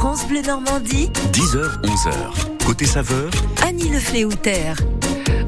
France 0.00 0.26
Bleu 0.26 0.40
Normandie, 0.40 1.10
10h, 1.32 1.82
11h. 1.82 2.64
Côté 2.64 2.86
saveur, 2.86 3.30
Annie 3.62 3.90
Le 3.90 3.98
Fléoutère. 3.98 4.78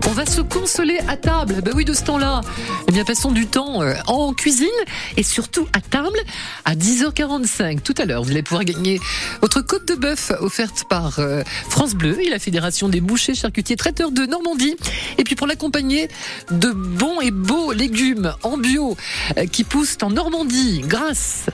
On 0.07 0.11
va 0.11 0.27
se 0.27 0.43
consoler 0.43 0.99
à 1.09 1.17
table. 1.17 1.63
Ben 1.65 1.73
oui, 1.75 1.87
de 1.87 1.95
ce 1.95 2.03
temps-là. 2.03 2.43
Eh 2.87 2.93
bien, 2.93 3.03
passons 3.03 3.33
du 3.33 3.47
temps 3.47 3.81
euh, 3.81 3.95
en 4.09 4.35
cuisine 4.35 4.69
et 5.17 5.23
surtout 5.23 5.67
à 5.73 5.81
table 5.81 6.19
à 6.67 6.75
10h45. 6.75 7.81
Tout 7.81 7.95
à 7.97 8.05
l'heure, 8.05 8.23
vous 8.23 8.31
allez 8.31 8.43
pouvoir 8.43 8.67
gagner 8.67 9.01
votre 9.41 9.63
côte 9.63 9.89
de 9.89 9.95
bœuf 9.95 10.33
offerte 10.41 10.85
par 10.87 11.19
euh, 11.19 11.43
France 11.71 11.95
Bleu 11.95 12.21
et 12.21 12.29
la 12.29 12.39
Fédération 12.39 12.91
des 12.91 13.01
bouchers, 13.01 13.35
charcutiers, 13.35 13.77
traiteurs 13.77 14.11
de 14.11 14.27
Normandie. 14.27 14.77
Et 15.17 15.25
puis 15.25 15.35
pour 15.35 15.47
l'accompagner 15.47 16.09
de 16.51 16.73
bons 16.73 17.23
et 17.23 17.31
beaux 17.31 17.73
légumes 17.73 18.35
en 18.43 18.59
bio 18.59 18.99
euh, 19.39 19.47
qui 19.47 19.65
poussent 19.65 19.97
en 20.03 20.11
Normandie 20.11 20.83
grâce 20.85 21.47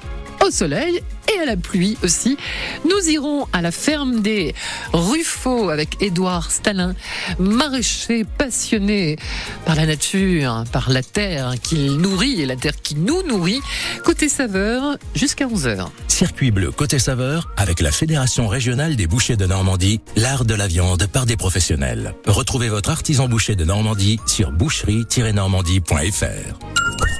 au 0.44 0.50
soleil 0.50 1.02
et 1.34 1.40
à 1.40 1.44
la 1.44 1.56
pluie 1.56 1.96
aussi. 2.02 2.36
Nous 2.84 3.10
irons 3.10 3.46
à 3.52 3.62
la 3.62 3.70
ferme 3.70 4.20
des 4.20 4.54
Ruffaux 4.92 5.70
avec 5.70 6.02
Édouard 6.02 6.50
Stalin, 6.50 6.94
maraîcher 7.38 8.24
passionné 8.24 9.16
par 9.64 9.76
la 9.76 9.86
nature, 9.86 10.64
par 10.72 10.90
la 10.90 11.02
terre 11.02 11.54
qu'il 11.62 11.96
nourrit 11.96 12.40
et 12.40 12.46
la 12.46 12.56
terre 12.56 12.80
qui 12.80 12.94
nous 12.94 13.22
nourrit. 13.22 13.60
Côté 14.04 14.28
saveur, 14.28 14.96
jusqu'à 15.14 15.46
11h. 15.46 15.86
Circuit 16.08 16.50
bleu 16.50 16.70
côté 16.70 16.98
saveur 16.98 17.48
avec 17.56 17.80
la 17.80 17.92
Fédération 17.92 18.48
régionale 18.48 18.96
des 18.96 19.06
bouchers 19.06 19.36
de 19.36 19.46
Normandie, 19.46 20.00
l'art 20.16 20.44
de 20.44 20.54
la 20.54 20.66
viande 20.66 21.06
par 21.06 21.26
des 21.26 21.36
professionnels. 21.36 22.14
Retrouvez 22.26 22.68
votre 22.68 22.90
artisan 22.90 23.28
boucher 23.28 23.54
de 23.54 23.64
Normandie 23.64 24.18
sur 24.26 24.52
boucherie-normandie.fr. 24.52 27.17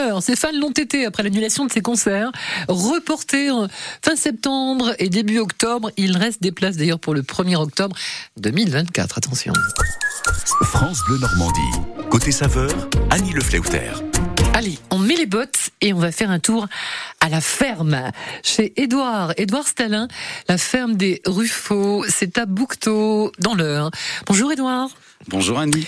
Farmer. 0.00 0.20
Ses 0.20 0.36
fans 0.36 0.52
l'ont 0.52 0.70
été 0.70 1.04
après 1.06 1.22
l'annulation 1.22 1.66
de 1.66 1.72
ses 1.72 1.80
concerts. 1.80 2.30
Reportés 2.68 3.50
en 3.50 3.68
fin 4.04 4.16
septembre 4.16 4.94
et 4.98 5.08
début 5.08 5.38
octobre. 5.38 5.90
Il 5.96 6.16
reste 6.16 6.42
des 6.42 6.52
places 6.52 6.76
d'ailleurs 6.76 6.98
pour 6.98 7.14
le 7.14 7.22
1er 7.22 7.56
octobre 7.56 7.96
2024. 8.38 9.18
Attention. 9.18 9.52
France 10.64 11.00
Bleu 11.06 11.18
Normandie. 11.18 11.60
Côté 12.10 12.32
saveur, 12.32 12.70
Annie 13.10 13.32
Le 13.32 13.40
Fleuter. 13.40 13.92
Allez, 14.54 14.78
on 14.90 14.98
met 14.98 15.14
les 15.14 15.26
bottes 15.26 15.70
et 15.80 15.92
on 15.92 15.98
va 15.98 16.12
faire 16.12 16.30
un 16.30 16.40
tour 16.40 16.66
à 17.20 17.28
la 17.28 17.40
ferme 17.40 18.10
chez 18.42 18.72
Édouard, 18.80 19.32
Édouard 19.36 19.66
Stalin, 19.66 20.08
la 20.48 20.58
ferme 20.58 20.96
des 20.96 21.22
Ruffaux. 21.24 22.04
C'est 22.08 22.36
à 22.36 22.46
Boucteau, 22.46 23.32
dans 23.38 23.54
l'Eure. 23.54 23.90
Bonjour 24.26 24.50
Édouard. 24.50 24.90
Bonjour 25.28 25.58
Annie. 25.58 25.86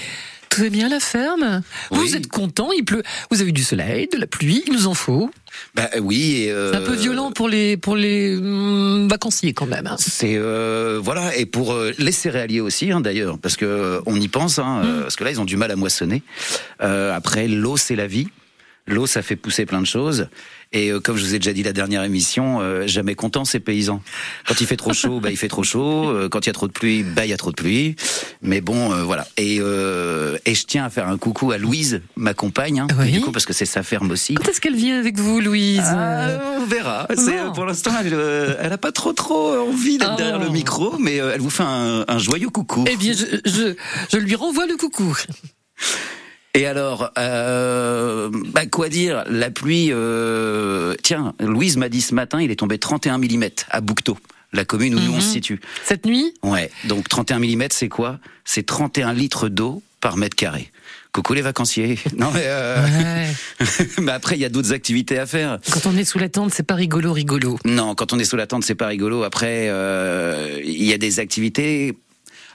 Tout 0.52 0.60
va 0.62 0.68
bien 0.68 0.88
la 0.88 1.00
ferme 1.00 1.62
Oui. 1.90 1.98
Vous 1.98 2.16
êtes 2.16 2.28
content, 2.28 2.70
il 2.76 2.84
pleut. 2.84 3.02
Vous 3.30 3.40
avez 3.40 3.52
du 3.52 3.62
soleil, 3.64 4.06
de 4.12 4.18
la 4.18 4.26
pluie, 4.26 4.62
il 4.66 4.72
nous 4.74 4.86
en 4.86 4.94
faut. 4.94 5.30
Bah 5.74 5.88
oui. 6.00 6.42
et, 6.42 6.50
euh, 6.50 6.70
C'est 6.72 6.76
un 6.78 6.82
peu 6.82 6.94
violent 6.94 7.30
pour 7.32 7.48
les 7.48 7.76
pour 7.76 7.96
les 7.96 8.36
hum, 8.36 9.08
vacanciers 9.08 9.52
quand 9.54 9.66
même. 9.66 9.86
hein. 9.86 9.96
C'est 9.98 10.36
euh, 10.36 10.98
voilà 11.02 11.34
et 11.36 11.46
pour 11.46 11.72
euh, 11.72 11.92
les 11.98 12.12
céréaliers 12.12 12.60
aussi 12.60 12.90
hein, 12.90 13.00
d'ailleurs 13.00 13.38
parce 13.38 13.56
que 13.56 13.64
euh, 13.64 14.00
on 14.06 14.18
y 14.20 14.28
pense 14.28 14.58
hein, 14.58 14.82
euh, 14.84 15.02
parce 15.02 15.16
que 15.16 15.24
là 15.24 15.30
ils 15.30 15.40
ont 15.40 15.44
du 15.44 15.56
mal 15.56 15.70
à 15.70 15.76
moissonner. 15.76 16.22
Euh, 16.82 17.14
après 17.14 17.48
l'eau 17.48 17.76
c'est 17.76 17.96
la 17.96 18.06
vie. 18.06 18.28
L'eau 18.86 19.06
ça 19.06 19.22
fait 19.22 19.36
pousser 19.36 19.64
plein 19.64 19.80
de 19.80 19.86
choses 19.86 20.26
et 20.72 20.90
euh, 20.90 20.98
comme 20.98 21.16
je 21.16 21.22
vous 21.24 21.34
ai 21.34 21.38
déjà 21.38 21.52
dit 21.52 21.62
la 21.62 21.72
dernière 21.72 22.02
émission 22.02 22.60
euh, 22.60 22.86
jamais 22.88 23.14
content 23.14 23.44
ces 23.44 23.60
paysans. 23.60 24.02
Quand 24.48 24.60
il 24.60 24.66
fait 24.66 24.76
trop 24.76 24.92
chaud 24.92 25.20
bah 25.20 25.30
il 25.30 25.36
fait 25.36 25.46
trop 25.48 25.62
chaud. 25.62 26.08
Euh, 26.10 26.28
quand 26.28 26.40
il 26.44 26.48
y 26.48 26.50
a 26.50 26.52
trop 26.52 26.66
de 26.66 26.72
pluie 26.72 27.04
bah 27.04 27.24
il 27.24 27.30
y 27.30 27.32
a 27.32 27.36
trop 27.36 27.50
de 27.50 27.56
pluie. 27.56 27.94
Mais 28.42 28.60
bon 28.60 28.92
euh, 28.92 29.04
voilà 29.04 29.28
et 29.36 29.58
euh, 29.60 30.36
et 30.46 30.54
je 30.56 30.64
tiens 30.66 30.84
à 30.84 30.90
faire 30.90 31.06
un 31.06 31.16
coucou 31.16 31.52
à 31.52 31.58
Louise 31.58 32.00
ma 32.16 32.34
compagne 32.34 32.80
hein, 32.80 32.88
Oui. 32.98 33.12
du 33.12 33.20
coup 33.20 33.30
parce 33.30 33.44
que 33.46 33.52
c'est 33.52 33.66
sa 33.66 33.84
ferme 33.84 34.10
aussi. 34.10 34.34
Quand 34.34 34.48
est-ce 34.48 34.60
qu'elle 34.60 34.74
vient 34.74 34.98
avec 34.98 35.16
vous, 35.16 35.40
Louise 35.40 35.80
Ah, 35.84 36.40
on 36.58 36.64
verra. 36.66 37.06
C'est, 37.10 37.36
Non. 37.36 37.50
euh, 37.50 37.50
pour 37.50 37.64
l'instant, 37.66 37.92
elle, 38.00 38.12
euh, 38.14 38.56
elle 38.60 38.72
a 38.72 38.78
pas 38.78 38.90
trop 38.92 39.12
trop 39.12 39.54
envie 39.68 39.98
d'être 39.98 40.16
derrière 40.16 40.40
le 40.40 40.48
micro, 40.48 40.98
mais 40.98 41.16
elle 41.16 41.40
vous 41.40 41.50
fait 41.50 41.62
un, 41.62 42.04
un 42.08 42.18
joyeux 42.18 42.48
coucou. 42.50 42.84
Eh 42.90 42.96
bien, 42.96 43.12
je, 43.12 43.26
je, 43.48 43.74
je 44.12 44.16
lui 44.18 44.34
renvoie 44.34 44.66
le 44.66 44.76
coucou. 44.76 45.16
Et 46.54 46.66
alors, 46.66 47.10
euh, 47.18 48.28
bah 48.52 48.66
quoi 48.66 48.90
dire 48.90 49.24
La 49.26 49.50
pluie. 49.50 49.88
euh, 49.90 50.94
tiens, 51.02 51.32
Louise 51.40 51.78
m'a 51.78 51.88
dit 51.88 52.02
ce 52.02 52.14
matin, 52.14 52.42
il 52.42 52.50
est 52.50 52.56
tombé 52.56 52.78
31 52.78 53.16
mm 53.16 53.44
à 53.70 53.80
Boucteau, 53.80 54.18
la 54.52 54.66
commune 54.66 54.94
où 54.94 55.00
nous 55.00 55.12
on 55.14 55.20
se 55.20 55.26
Mhm. 55.28 55.32
situe. 55.32 55.60
Cette 55.84 56.04
nuit? 56.04 56.34
Ouais. 56.42 56.70
Donc 56.84 57.08
31 57.08 57.38
mm, 57.38 57.68
c'est 57.70 57.88
quoi? 57.88 58.18
C'est 58.44 58.66
31 58.66 59.14
litres 59.14 59.48
d'eau 59.48 59.82
par 60.02 60.18
mètre 60.18 60.36
carré. 60.36 60.70
Coucou 61.12 61.32
les 61.32 61.40
vacanciers. 61.42 61.98
Non 62.18 62.30
mais, 62.34 62.42
euh, 62.44 62.84
Ouais. 62.86 63.66
mais 64.02 64.12
après 64.12 64.36
il 64.36 64.42
y 64.42 64.44
a 64.44 64.50
d'autres 64.50 64.74
activités 64.74 65.18
à 65.18 65.24
faire. 65.24 65.58
Quand 65.72 65.86
on 65.86 65.96
est 65.96 66.04
sous 66.04 66.18
la 66.18 66.28
tente, 66.28 66.52
c'est 66.52 66.62
pas 66.66 66.74
rigolo, 66.74 67.14
rigolo. 67.14 67.58
Non, 67.64 67.94
quand 67.94 68.12
on 68.12 68.18
est 68.18 68.24
sous 68.26 68.36
la 68.36 68.46
tente, 68.46 68.64
c'est 68.64 68.74
pas 68.74 68.88
rigolo. 68.88 69.22
Après, 69.22 69.68
euh, 69.70 70.60
il 70.62 70.84
y 70.84 70.92
a 70.92 70.98
des 70.98 71.18
activités. 71.18 71.94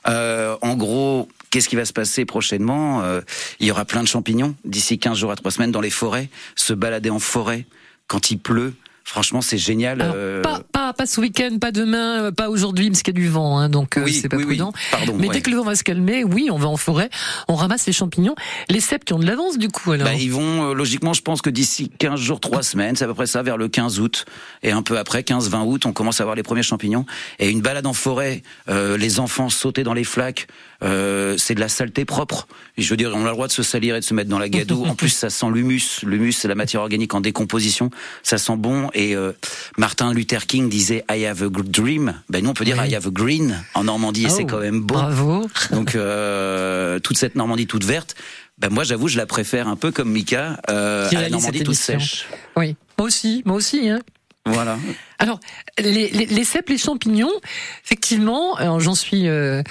Euh, 0.07 0.55
en 0.61 0.75
gros, 0.75 1.27
qu'est-ce 1.49 1.69
qui 1.69 1.75
va 1.75 1.85
se 1.85 1.93
passer 1.93 2.25
prochainement 2.25 3.01
Euh, 3.03 3.21
Il 3.59 3.67
y 3.67 3.71
aura 3.71 3.85
plein 3.85 4.03
de 4.03 4.07
champignons 4.07 4.55
d'ici 4.65 4.99
15 4.99 5.17
jours 5.17 5.31
à 5.31 5.35
3 5.35 5.51
semaines 5.51 5.71
dans 5.71 5.81
les 5.81 5.89
forêts. 5.89 6.29
Se 6.55 6.73
balader 6.73 7.09
en 7.09 7.19
forêt 7.19 7.65
quand 8.07 8.31
il 8.31 8.37
pleut. 8.39 8.73
Franchement, 9.03 9.39
c'est 9.39 9.57
génial. 9.57 10.01
Alors, 10.01 10.15
euh, 10.17 10.41
pas, 10.41 10.59
pas, 10.69 10.91
pas 10.91 11.05
ce 11.05 11.21
week-end, 11.21 11.59
pas 11.61 11.71
demain, 11.71 12.23
euh, 12.23 12.31
pas 12.31 12.49
aujourd'hui, 12.49 12.89
parce 12.89 13.03
qu'il 13.03 13.13
y 13.15 13.17
a 13.17 13.21
du 13.21 13.29
vent, 13.29 13.57
hein, 13.57 13.69
donc 13.69 13.95
euh, 13.95 14.03
oui, 14.03 14.13
c'est 14.13 14.27
pas 14.27 14.35
oui, 14.35 14.43
oui. 14.43 14.57
prudent. 14.57 14.73
Pardon. 14.91 15.15
Mais 15.17 15.29
ouais. 15.29 15.33
dès 15.33 15.39
que 15.39 15.49
le 15.49 15.55
vent 15.55 15.63
va 15.63 15.75
se 15.75 15.85
calmer, 15.85 16.25
oui, 16.25 16.49
on 16.51 16.57
va 16.57 16.67
en 16.67 16.75
forêt, 16.75 17.09
on 17.47 17.55
ramasse 17.55 17.87
les 17.87 17.93
champignons. 17.93 18.35
Les 18.67 18.81
cèpes 18.81 19.05
qui 19.05 19.13
ont 19.13 19.19
de 19.19 19.25
l'avance, 19.25 19.57
du 19.57 19.69
coup, 19.69 19.93
alors. 19.93 20.07
Bah, 20.09 20.13
ils 20.13 20.29
vont, 20.29 20.71
euh, 20.71 20.73
logiquement, 20.73 21.13
je 21.13 21.21
pense 21.21 21.41
que 21.41 21.49
d'ici 21.49 21.89
15 21.89 22.19
jours, 22.19 22.41
3 22.41 22.63
semaines, 22.63 22.97
c'est 22.97 23.05
à 23.05 23.07
peu 23.07 23.13
près 23.13 23.27
ça, 23.27 23.43
vers 23.43 23.55
le 23.55 23.69
15 23.69 24.01
août. 24.01 24.25
Et 24.61 24.71
un 24.71 24.81
peu 24.81 24.97
après, 24.97 25.21
15-20 25.21 25.65
août, 25.65 25.85
on 25.85 25.93
commence 25.93 26.19
à 26.19 26.25
voir 26.25 26.35
les 26.35 26.43
premiers 26.43 26.61
champignons. 26.63 27.05
Et 27.39 27.49
une 27.49 27.61
balade 27.61 27.87
en 27.87 27.93
forêt, 27.93 28.43
euh, 28.67 28.97
les 28.97 29.21
enfants 29.21 29.47
sauter 29.47 29.83
dans 29.83 29.93
les 29.93 30.03
flaques, 30.03 30.47
euh, 30.83 31.35
c'est 31.37 31.55
de 31.55 31.59
la 31.59 31.69
saleté 31.69 32.05
propre. 32.05 32.47
Et 32.77 32.81
je 32.81 32.89
veux 32.89 32.97
dire, 32.97 33.11
on 33.13 33.21
a 33.21 33.29
le 33.29 33.31
droit 33.31 33.47
de 33.47 33.51
se 33.51 33.63
salir 33.63 33.95
et 33.95 33.99
de 33.99 34.05
se 34.05 34.13
mettre 34.13 34.29
dans 34.29 34.39
la 34.39 34.49
gadoue. 34.49 34.85
En 34.87 34.95
plus, 34.95 35.09
ça 35.09 35.29
sent 35.29 35.47
l'humus. 35.53 36.01
L'humus, 36.03 36.33
c'est 36.33 36.47
la 36.47 36.55
matière 36.55 36.81
organique 36.81 37.13
en 37.13 37.21
décomposition. 37.21 37.89
Ça 38.23 38.37
sent 38.37 38.55
bon. 38.57 38.89
Et 38.93 39.15
euh, 39.15 39.31
Martin 39.77 40.13
Luther 40.13 40.45
King 40.45 40.69
disait 40.69 41.03
I 41.09 41.25
have 41.25 41.43
a 41.43 41.47
good 41.47 41.69
dream. 41.71 42.13
Ben 42.29 42.43
nous, 42.43 42.49
on 42.51 42.53
peut 42.53 42.65
dire 42.65 42.77
Oui. 42.81 42.89
I 42.89 42.95
have 42.95 43.07
a 43.07 43.11
green 43.11 43.61
en 43.73 43.83
Normandie. 43.83 44.23
Et 44.23 44.27
Oh, 44.29 44.33
c'est 44.35 44.45
quand 44.45 44.59
même 44.59 44.81
beau. 44.81 44.95
Bravo. 44.95 45.47
Donc 45.71 45.95
euh, 45.95 46.99
toute 46.99 47.17
cette 47.17 47.35
Normandie 47.35 47.67
toute 47.67 47.83
verte, 47.83 48.15
ben 48.57 48.69
moi 48.69 48.83
j'avoue 48.83 49.07
je 49.07 49.17
la 49.17 49.25
préfère 49.25 49.67
un 49.67 49.75
peu 49.75 49.91
comme 49.91 50.11
Mika 50.11 50.59
euh, 50.69 51.09
à 51.09 51.21
la 51.21 51.29
Normandie 51.29 51.63
toute 51.63 51.75
sèche. 51.75 52.25
Oui. 52.55 52.75
Moi 52.97 53.07
aussi, 53.07 53.41
moi 53.45 53.55
aussi, 53.55 53.89
hein. 53.89 53.99
Voilà. 54.45 54.77
Alors, 55.19 55.39
les, 55.79 56.09
les, 56.09 56.25
les 56.27 56.43
cèpes, 56.43 56.69
les 56.69 56.77
champignons, 56.77 57.31
effectivement, 57.83 58.57
j'en 58.79 58.93
suis 58.93 59.27
euh, 59.27 59.63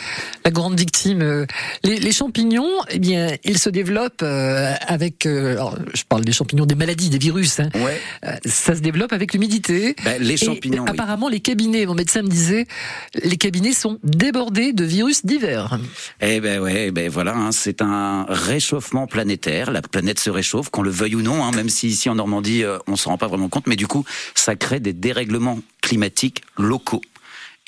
la 0.45 0.51
grande 0.51 0.79
victime. 0.79 1.23
euh, 1.23 1.47
les, 1.85 1.99
les 1.99 2.13
champignons, 2.13 2.69
eh 2.91 2.99
bien, 2.99 3.29
ils 3.45 3.59
se 3.59 3.71
développent 3.71 4.23
euh, 4.23 4.73
avec. 4.89 5.25
alors, 5.25 5.77
je 5.95 6.03
parle 6.03 6.25
des 6.25 6.33
champignons, 6.33 6.67
des 6.67 6.75
maladies, 6.75 7.11
des 7.11 7.19
virus. 7.19 7.61
Hein, 7.61 7.69
Ouais. 7.75 8.01
Ça 8.45 8.75
se 8.75 8.81
développe 8.81 9.13
avec 9.13 9.33
l'humidité. 9.35 9.95
Ben, 10.05 10.21
les 10.21 10.35
Et 10.35 10.37
champignons. 10.37 10.83
oui. 10.85 10.91
apparemment, 10.91 11.29
les 11.29 11.41
cabinets, 11.41 11.87
mon 11.87 11.95
médecin 11.95 12.23
me 12.23 12.29
disait, 12.29 12.67
les 13.15 13.37
cabinets 13.37 13.73
sont 13.73 13.99
débordés 14.03 14.73
de 14.73 14.85
virus 14.85 15.25
divers. 15.25 15.79
Eh 16.21 16.41
ben 16.41 16.61
ouais, 16.61 16.87
eh 16.89 16.91
ben 16.91 17.09
voilà, 17.09 17.35
hein, 17.35 17.53
c'est 17.53 17.83
un 17.83 18.25
réchauffement 18.29 19.07
planétaire. 19.07 19.71
La 19.71 19.83
planète 19.83 20.19
se 20.19 20.31
réchauffe, 20.31 20.71
qu'on 20.71 20.83
le 20.83 20.91
veuille 20.91 21.15
ou 21.15 21.23
non, 21.23 21.45
hein, 21.45 21.51
même 21.55 21.69
si 21.69 21.87
ici 21.89 22.09
en 22.09 22.15
Normandie 22.17 22.65
on 22.87 22.97
s'en 22.97 23.11
rend 23.11 23.19
pas 23.19 23.29
vraiment 23.29 23.49
compte, 23.49 23.67
mais 23.67 23.77
du 23.77 23.87
coup 23.87 24.05
ça 24.35 24.57
crée 24.57 24.81
des 24.81 24.93
dérèglements 24.93 25.36
climatiques 25.81 26.43
locaux. 26.59 27.03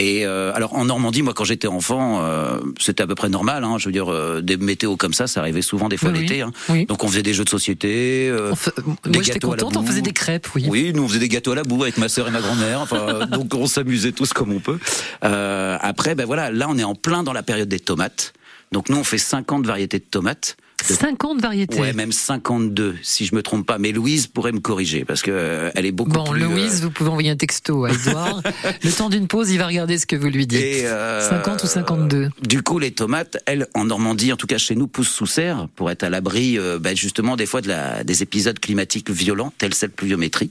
Et 0.01 0.25
euh, 0.25 0.53
alors 0.55 0.77
en 0.77 0.85
Normandie, 0.85 1.23
moi 1.23 1.35
quand 1.35 1.43
j'étais 1.43 1.67
enfant, 1.67 2.21
euh, 2.23 2.59
c'était 2.79 3.03
à 3.03 3.07
peu 3.09 3.17
près 3.17 3.29
normal. 3.29 3.65
Hein, 3.65 3.79
je 3.79 3.87
veux 3.87 3.93
dire, 3.93 4.13
euh, 4.13 4.41
des 4.41 4.57
météos 4.57 4.97
comme 4.97 5.13
ça, 5.13 5.27
ça 5.27 5.41
arrivait 5.41 5.61
souvent 5.61 5.89
des 5.89 5.97
fois 5.97 6.11
Oui, 6.11 6.21
l'été. 6.21 6.41
Hein. 6.43 6.53
Oui. 6.69 6.87
Donc 6.87 7.03
on 7.03 7.09
faisait 7.09 7.25
des 7.25 7.35
jeux 7.35 7.43
de 7.43 7.49
société. 7.49 8.33
fa- 8.55 8.71
des 9.05 9.11
Moi, 9.11 9.23
j'étais 9.25 9.41
gâteaux 9.41 9.53
à 9.53 9.57
la 9.57 9.63
contente, 9.65 9.77
on 9.83 9.87
faisait 9.87 10.01
des 10.03 10.13
crêpes, 10.13 10.47
oui. 10.55 10.67
Oui, 10.69 10.93
nous 10.95 11.03
on 11.03 11.09
faisait 11.09 11.19
des 11.19 11.29
gâteaux 11.29 11.51
à 11.51 11.57
la 11.57 11.65
boue 11.65 11.83
avec 11.83 11.99
ma 11.99 12.09
sœur 12.09 12.29
et 12.29 12.31
ma 12.31 12.41
grand-mère. 12.41 12.81
Enfin, 12.81 13.27
donc 13.33 13.53
on 13.55 13.67
s'amusait 13.67 14.13
tous 14.13 14.33
comme 14.33 14.53
on 14.53 14.61
peut. 14.61 14.79
Après, 15.21 16.15
ben 16.15 16.27
voilà, 16.27 16.53
là 16.53 16.67
on 16.69 16.79
est 16.79 16.85
en 16.85 16.95
plein 16.95 17.25
dans 17.25 17.33
la 17.33 17.43
période 17.43 17.69
des 17.69 17.81
tomates. 17.81 18.35
Donc 18.71 18.91
nous 18.91 18.99
on 18.99 19.05
fait 19.05 19.19
50 19.19 19.67
variétés 19.67 19.99
de 19.99 20.05
tomates. 20.05 20.57
De- 20.89 20.95
50 20.95 21.41
variétés. 21.41 21.79
Ouais, 21.81 21.93
même 21.93 22.13
52 22.13 22.97
si 23.03 23.27
je 23.27 23.35
me 23.35 23.43
trompe 23.43 23.67
pas. 23.67 23.79
Mais 23.79 23.93
Louise 23.93 24.27
pourrait 24.27 24.53
me 24.53 24.61
corriger 24.61 25.05
parce 25.05 25.23
que 25.23 25.31
euh, 25.33 25.71
elle 25.75 25.87
est 25.87 25.93
beaucoup 25.93 26.13
Bon, 26.13 26.25
plus. 26.25 26.43
euh, 26.43 26.49
Louise, 26.49 26.83
vous 26.83 26.91
pouvez 26.91 27.11
envoyer 27.11 27.31
un 27.31 27.37
texto 27.37 27.85
à 27.85 27.91
Edouard. 27.93 28.43
le 28.83 28.91
temps 28.93 29.09
d'une 29.11 29.27
pause, 29.27 29.51
il 29.51 29.59
va 29.59 29.67
regarder 29.67 29.99
ce 29.99 30.07
que 30.07 30.17
vous 30.17 30.29
lui 30.29 30.47
dites. 30.47 30.61
et, 30.61 30.87
euh, 30.87 31.29
50 31.29 31.65
ou 31.65 31.67
52 31.67 32.31
Du 32.47 32.63
coup, 32.63 32.79
les 32.79 32.93
tomates, 32.93 33.39
elles, 33.47 33.67
en 33.75 33.85
Normandie, 33.85 34.33
en 34.33 34.37
tout 34.37 34.47
cas 34.47 34.59
chez 34.59 34.77
nous, 34.77 34.87
poussent 34.87 35.09
sous 35.11 35.27
serre 35.27 35.69
pour 35.75 35.91
être 35.91 36.05
à 36.05 36.11
l'abri, 36.11 36.59
euh, 36.59 36.79
ben, 36.79 36.97
justement, 36.97 37.37
des 37.37 37.47
fois 37.47 37.61
de 37.61 37.69
la, 37.69 38.05
des 38.05 38.23
épisodes 38.23 38.59
climatiques 38.59 39.11
violents, 39.11 39.53
tels 39.59 39.75
cette 39.75 39.95
pluviométrie. 39.97 40.51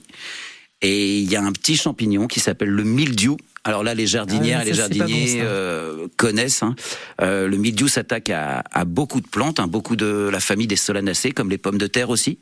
Et 0.82 1.18
il 1.18 1.28
y 1.30 1.34
a 1.36 1.42
un 1.42 1.50
petit 1.52 1.76
champignon 1.76 2.26
qui 2.28 2.38
s'appelle 2.38 2.68
le 2.70 2.84
mildiou. 2.84 3.36
Alors 3.68 3.82
là, 3.84 3.94
les 3.94 4.06
jardinières 4.06 4.60
Ah, 4.60 4.62
et 4.62 4.64
les 4.64 4.70
bon, 4.72 4.76
jardiniers 4.78 5.40
euh, 5.42 6.08
connaissent. 6.16 6.62
hein. 6.62 6.74
Euh, 7.20 7.46
le 7.48 7.56
mildiou 7.58 7.86
s'attaque 7.86 8.30
à, 8.30 8.64
à 8.72 8.84
beaucoup 8.86 9.20
de 9.20 9.28
plantes, 9.28 9.60
hein, 9.60 9.66
beaucoup 9.66 9.94
de 9.94 10.30
la 10.32 10.40
famille 10.40 10.66
des 10.66 10.76
solanacées, 10.76 11.32
comme 11.32 11.50
les 11.50 11.58
pommes 11.58 11.76
de 11.76 11.86
terre 11.86 12.08
aussi, 12.08 12.38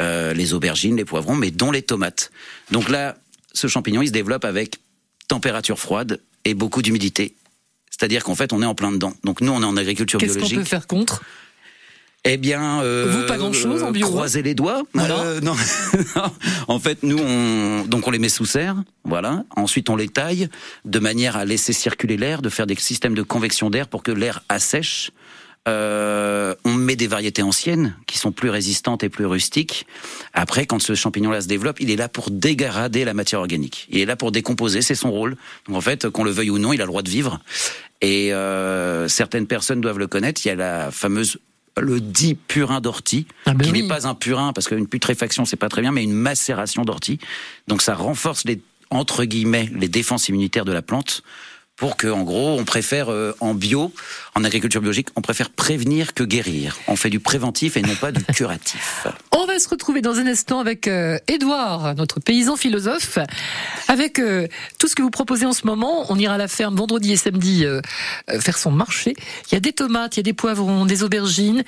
euh, 0.00 0.34
les 0.34 0.52
aubergines, 0.52 0.96
les 0.96 1.04
poivrons, 1.04 1.36
mais 1.36 1.52
dont 1.52 1.70
les 1.70 1.82
tomates. 1.82 2.32
Donc 2.72 2.88
là, 2.88 3.16
ce 3.52 3.68
champignon, 3.68 4.02
il 4.02 4.08
se 4.08 4.12
développe 4.12 4.44
avec 4.44 4.78
température 5.28 5.78
froide 5.78 6.20
et 6.44 6.54
beaucoup 6.54 6.82
d'humidité. 6.82 7.36
C'est-à-dire 7.90 8.24
qu'en 8.24 8.34
fait, 8.34 8.52
on 8.52 8.60
est 8.60 8.66
en 8.66 8.74
plein 8.74 8.90
dedans. 8.90 9.14
Donc 9.22 9.40
nous, 9.40 9.52
on 9.52 9.62
est 9.62 9.64
en 9.64 9.76
agriculture 9.76 10.18
Qu'est-ce 10.18 10.32
qu'on 10.32 10.38
biologique. 10.40 10.58
peut 10.58 10.64
faire 10.64 10.88
contre? 10.88 11.22
Eh 12.26 12.38
bien, 12.38 12.80
euh, 12.80 13.06
Vous, 13.10 13.26
pas 13.26 13.36
grand-chose 13.36 13.82
en 13.82 13.90
bio, 13.90 14.06
Croiser 14.08 14.42
les 14.42 14.54
doigts. 14.54 14.82
Voilà. 14.94 15.18
Euh, 15.20 15.40
non. 15.42 15.54
en 16.68 16.78
fait, 16.78 17.02
nous, 17.02 17.18
on, 17.18 17.84
donc 17.84 18.08
on 18.08 18.10
les 18.10 18.18
met 18.18 18.30
sous 18.30 18.46
serre, 18.46 18.82
voilà. 19.04 19.44
Ensuite, 19.56 19.90
on 19.90 19.96
les 19.96 20.08
taille 20.08 20.48
de 20.86 20.98
manière 20.98 21.36
à 21.36 21.44
laisser 21.44 21.74
circuler 21.74 22.16
l'air, 22.16 22.40
de 22.40 22.48
faire 22.48 22.66
des 22.66 22.76
systèmes 22.76 23.14
de 23.14 23.22
convection 23.22 23.68
d'air 23.68 23.88
pour 23.88 24.02
que 24.02 24.10
l'air 24.10 24.42
assèche. 24.48 25.10
Euh, 25.66 26.54
on 26.64 26.74
met 26.74 26.96
des 26.96 27.06
variétés 27.06 27.42
anciennes 27.42 27.96
qui 28.06 28.18
sont 28.18 28.32
plus 28.32 28.50
résistantes 28.50 29.02
et 29.02 29.08
plus 29.08 29.24
rustiques. 29.24 29.86
Après, 30.34 30.66
quand 30.66 30.78
ce 30.78 30.94
champignon-là 30.94 31.40
se 31.40 31.48
développe, 31.48 31.80
il 31.80 31.90
est 31.90 31.96
là 31.96 32.08
pour 32.08 32.30
dégrader 32.30 33.04
la 33.04 33.14
matière 33.14 33.40
organique. 33.40 33.86
Il 33.90 34.00
est 34.00 34.04
là 34.04 34.16
pour 34.16 34.30
décomposer, 34.30 34.82
c'est 34.82 34.94
son 34.94 35.10
rôle. 35.10 35.36
Donc 35.66 35.76
en 35.76 35.80
fait, 35.80 36.08
qu'on 36.08 36.24
le 36.24 36.30
veuille 36.30 36.50
ou 36.50 36.58
non, 36.58 36.72
il 36.72 36.80
a 36.82 36.84
le 36.84 36.90
droit 36.90 37.02
de 37.02 37.08
vivre. 37.08 37.40
Et 38.02 38.34
euh, 38.34 39.08
certaines 39.08 39.46
personnes 39.46 39.80
doivent 39.80 39.98
le 39.98 40.06
connaître. 40.06 40.42
Il 40.44 40.48
y 40.48 40.52
a 40.52 40.54
la 40.54 40.90
fameuse 40.90 41.38
le 41.80 42.00
dit 42.00 42.34
purin 42.34 42.80
d'ortie, 42.80 43.26
Ah 43.46 43.54
ben 43.54 43.64
qui 43.64 43.72
oui. 43.72 43.82
n'est 43.82 43.88
pas 43.88 44.06
un 44.06 44.14
purin 44.14 44.52
parce 44.52 44.68
qu'une 44.68 44.86
putréfaction 44.86 45.44
c'est 45.44 45.56
pas 45.56 45.68
très 45.68 45.80
bien, 45.82 45.92
mais 45.92 46.04
une 46.04 46.12
macération 46.12 46.84
d'ortie. 46.84 47.18
Donc 47.68 47.82
ça 47.82 47.94
renforce 47.94 48.44
les 48.44 48.60
entre 48.90 49.24
guillemets 49.24 49.70
les 49.74 49.88
défenses 49.88 50.28
immunitaires 50.28 50.64
de 50.64 50.72
la 50.72 50.82
plante 50.82 51.22
pour 51.76 51.96
que, 51.96 52.06
en 52.06 52.22
gros, 52.22 52.58
on 52.58 52.64
préfère 52.64 53.10
euh, 53.10 53.34
en 53.40 53.54
bio, 53.54 53.92
en 54.34 54.44
agriculture 54.44 54.80
biologique, 54.80 55.08
on 55.16 55.20
préfère 55.20 55.50
prévenir 55.50 56.14
que 56.14 56.22
guérir. 56.22 56.76
On 56.86 56.96
fait 56.96 57.10
du 57.10 57.20
préventif 57.20 57.76
et 57.76 57.82
non 57.82 57.94
pas 57.96 58.12
du 58.12 58.22
curatif. 58.34 59.06
On 59.32 59.46
va 59.46 59.58
se 59.58 59.68
retrouver 59.68 60.00
dans 60.00 60.18
un 60.18 60.26
instant 60.26 60.60
avec 60.60 60.86
euh, 60.86 61.18
Édouard, 61.26 61.94
notre 61.96 62.20
paysan 62.20 62.56
philosophe, 62.56 63.18
avec 63.88 64.18
euh, 64.18 64.46
tout 64.78 64.88
ce 64.88 64.94
que 64.94 65.02
vous 65.02 65.10
proposez 65.10 65.46
en 65.46 65.52
ce 65.52 65.66
moment. 65.66 66.06
On 66.10 66.18
ira 66.18 66.34
à 66.34 66.38
la 66.38 66.48
ferme 66.48 66.76
vendredi 66.76 67.12
et 67.12 67.16
samedi 67.16 67.64
euh, 67.64 67.80
euh, 68.30 68.40
faire 68.40 68.58
son 68.58 68.70
marché. 68.70 69.14
Il 69.50 69.54
y 69.54 69.56
a 69.56 69.60
des 69.60 69.72
tomates, 69.72 70.16
il 70.16 70.20
y 70.20 70.22
a 70.22 70.24
des 70.24 70.32
poivrons, 70.32 70.86
des 70.86 71.02
aubergines. 71.02 71.64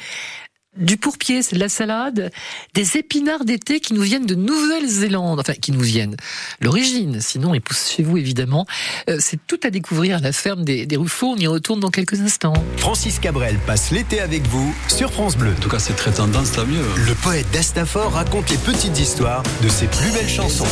Du 0.76 0.96
pourpier, 0.96 1.42
c'est 1.42 1.56
de 1.56 1.60
la 1.60 1.68
salade, 1.68 2.30
des 2.74 2.96
épinards 2.96 3.44
d'été 3.44 3.80
qui 3.80 3.94
nous 3.94 4.02
viennent 4.02 4.26
de 4.26 4.34
Nouvelle-Zélande, 4.34 5.40
enfin 5.40 5.54
qui 5.54 5.72
nous 5.72 5.80
viennent. 5.80 6.16
L'origine, 6.60 7.20
sinon 7.20 7.54
ils 7.54 7.60
poussent 7.60 7.90
chez 7.90 8.02
vous 8.02 8.16
évidemment. 8.18 8.66
Euh, 9.08 9.18
c'est 9.20 9.38
tout 9.46 9.60
à 9.62 9.70
découvrir 9.70 10.18
à 10.18 10.20
la 10.20 10.32
ferme 10.32 10.64
des, 10.64 10.86
des 10.86 10.96
Ruffaux. 10.96 11.34
On 11.36 11.36
y 11.36 11.46
retourne 11.46 11.80
dans 11.80 11.90
quelques 11.90 12.20
instants. 12.20 12.54
Francis 12.76 13.18
Cabrel 13.18 13.56
passe 13.66 13.90
l'été 13.90 14.20
avec 14.20 14.46
vous 14.48 14.74
sur 14.88 15.12
France 15.12 15.36
Bleu. 15.36 15.52
En 15.56 15.60
tout 15.60 15.68
cas, 15.68 15.78
c'est 15.78 15.96
très 15.96 16.12
tendance, 16.12 16.52
tant 16.52 16.66
mieux. 16.66 16.84
Le 17.06 17.14
poète 17.14 17.50
d'Astafor 17.52 18.12
raconte 18.12 18.50
les 18.50 18.58
petites 18.58 18.98
histoires 18.98 19.42
de 19.62 19.68
ses 19.68 19.86
plus 19.86 20.10
belles 20.12 20.28
chansons. 20.28 20.66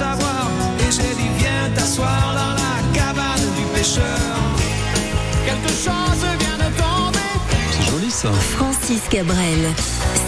savoir. 0.00 0.48
Et 0.80 0.92
j'ai 0.92 1.14
dit, 1.20 1.28
viens 1.38 1.68
t'asseoir 1.74 2.29
pêcheur. 3.90 4.18
Quelque 5.44 5.68
chose 5.68 6.24
vient 6.38 6.56
de 6.56 6.76
tomber. 6.76 7.18
C'est 7.72 7.90
joli 7.90 8.10
ça. 8.10 8.30
Francis 8.32 9.02
Cabrel, 9.10 9.58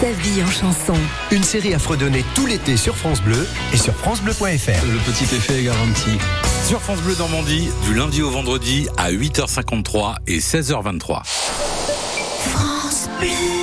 sa 0.00 0.10
vie 0.12 0.42
en 0.42 0.50
chanson. 0.50 0.94
Une 1.30 1.42
série 1.42 1.74
à 1.74 1.78
fredonner 1.78 2.24
tout 2.34 2.46
l'été 2.46 2.76
sur 2.76 2.96
France 2.96 3.20
Bleu 3.22 3.46
et 3.72 3.76
sur 3.76 3.94
francebleu.fr. 3.94 4.86
Le 4.86 4.98
petit 5.12 5.24
effet 5.34 5.60
est 5.60 5.64
garanti. 5.64 6.18
Sur 6.66 6.80
France 6.80 7.00
Bleu 7.02 7.14
Normandie, 7.18 7.68
du 7.84 7.94
lundi 7.94 8.22
au 8.22 8.30
vendredi 8.30 8.88
à 8.96 9.12
8h53 9.12 10.16
et 10.26 10.38
16h23. 10.38 11.22
Oyez, 13.20 13.61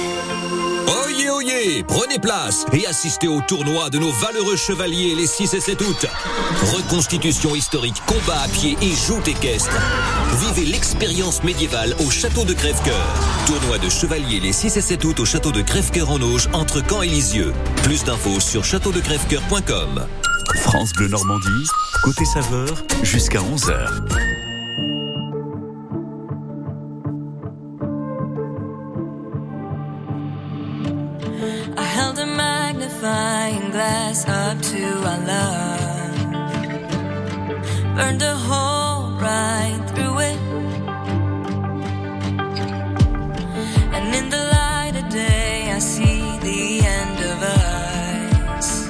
prenez 1.88 2.20
place 2.20 2.66
et 2.74 2.86
assistez 2.88 3.28
au 3.28 3.42
tournoi 3.42 3.90
de 3.90 4.00
nos 4.00 4.12
valeureux 4.12 4.56
chevaliers 4.56 5.16
les 5.16 5.28
6 5.28 5.54
et 5.54 5.60
7 5.60 5.82
août. 5.82 6.06
Reconstitution 6.74 7.56
historique, 7.56 8.02
combat 8.06 8.42
à 8.42 8.48
pied 8.48 8.78
et 8.82 8.96
joute 9.08 9.28
équestre. 9.28 9.78
Vivez 10.40 10.66
l'expérience 10.66 11.44
médiévale 11.44 11.96
au 12.00 12.10
château 12.10 12.46
de 12.46 12.54
Crèvecoeur. 12.54 13.06
Tournoi 13.46 13.78
de 13.78 13.90
chevaliers 13.90 14.40
les 14.40 14.54
6 14.54 14.78
et 14.78 14.82
7 14.82 15.06
août 15.06 15.20
au 15.20 15.26
château 15.26 15.52
de 15.52 15.62
Crèvecoeur 15.62 16.12
en 16.12 16.22
Auge 16.22 16.50
entre 16.54 16.82
Caen 16.88 17.02
et 17.02 17.08
Lisieux. 17.08 17.54
Plus 17.84 18.04
d'infos 18.04 18.40
sur 18.40 18.64
châteaudecrèvecoeur.com. 18.64 20.06
France 20.62 20.92
Bleu 20.94 21.08
Normandie, 21.08 21.68
côté 22.04 22.26
saveur, 22.26 22.84
jusqu'à 23.04 23.40
11h. 23.40 24.29
Up 34.10 34.60
to 34.60 34.84
our 35.06 35.20
love. 35.20 36.16
Burned 37.96 38.24
a 38.24 38.36
hole 38.36 39.12
right 39.22 39.80
through 39.90 40.18
it. 40.30 40.40
And 43.94 44.16
in 44.16 44.30
the 44.32 44.44
light 44.58 44.96
of 44.96 45.10
day, 45.10 45.72
I 45.72 45.78
see 45.78 46.22
the 46.40 46.82
end 46.98 47.20
of 47.32 47.38
us. 47.44 48.90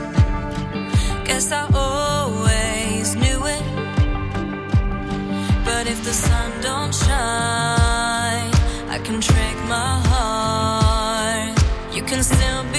Guess 1.27 1.51
I 1.51 1.63
always 1.73 3.15
knew 3.15 3.39
it. 3.55 3.63
But 5.65 5.87
if 5.87 6.01
the 6.05 6.13
sun 6.13 6.49
don't 6.61 6.95
shine, 6.95 8.51
I 8.95 8.99
can 9.03 9.19
trick 9.19 9.57
my 9.67 9.93
heart. 10.11 11.61
You 11.93 12.03
can 12.03 12.23
still 12.23 12.63
be 12.71 12.78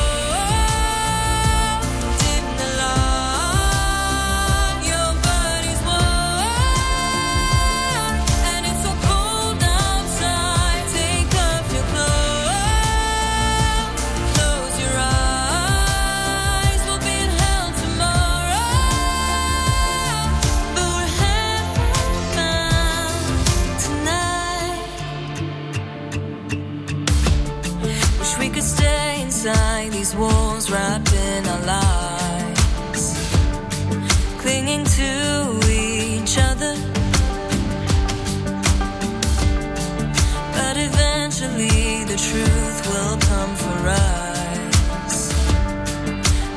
will 42.91 43.17
come 43.17 43.55
for 43.55 43.87
us, 43.87 45.15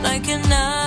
like 0.03 0.27
a 0.29 0.39
knife-edged 0.39 0.84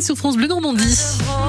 Sur 0.00 0.16
France 0.16 0.36
Bleu 0.36 0.46
Normandie. 0.46 0.96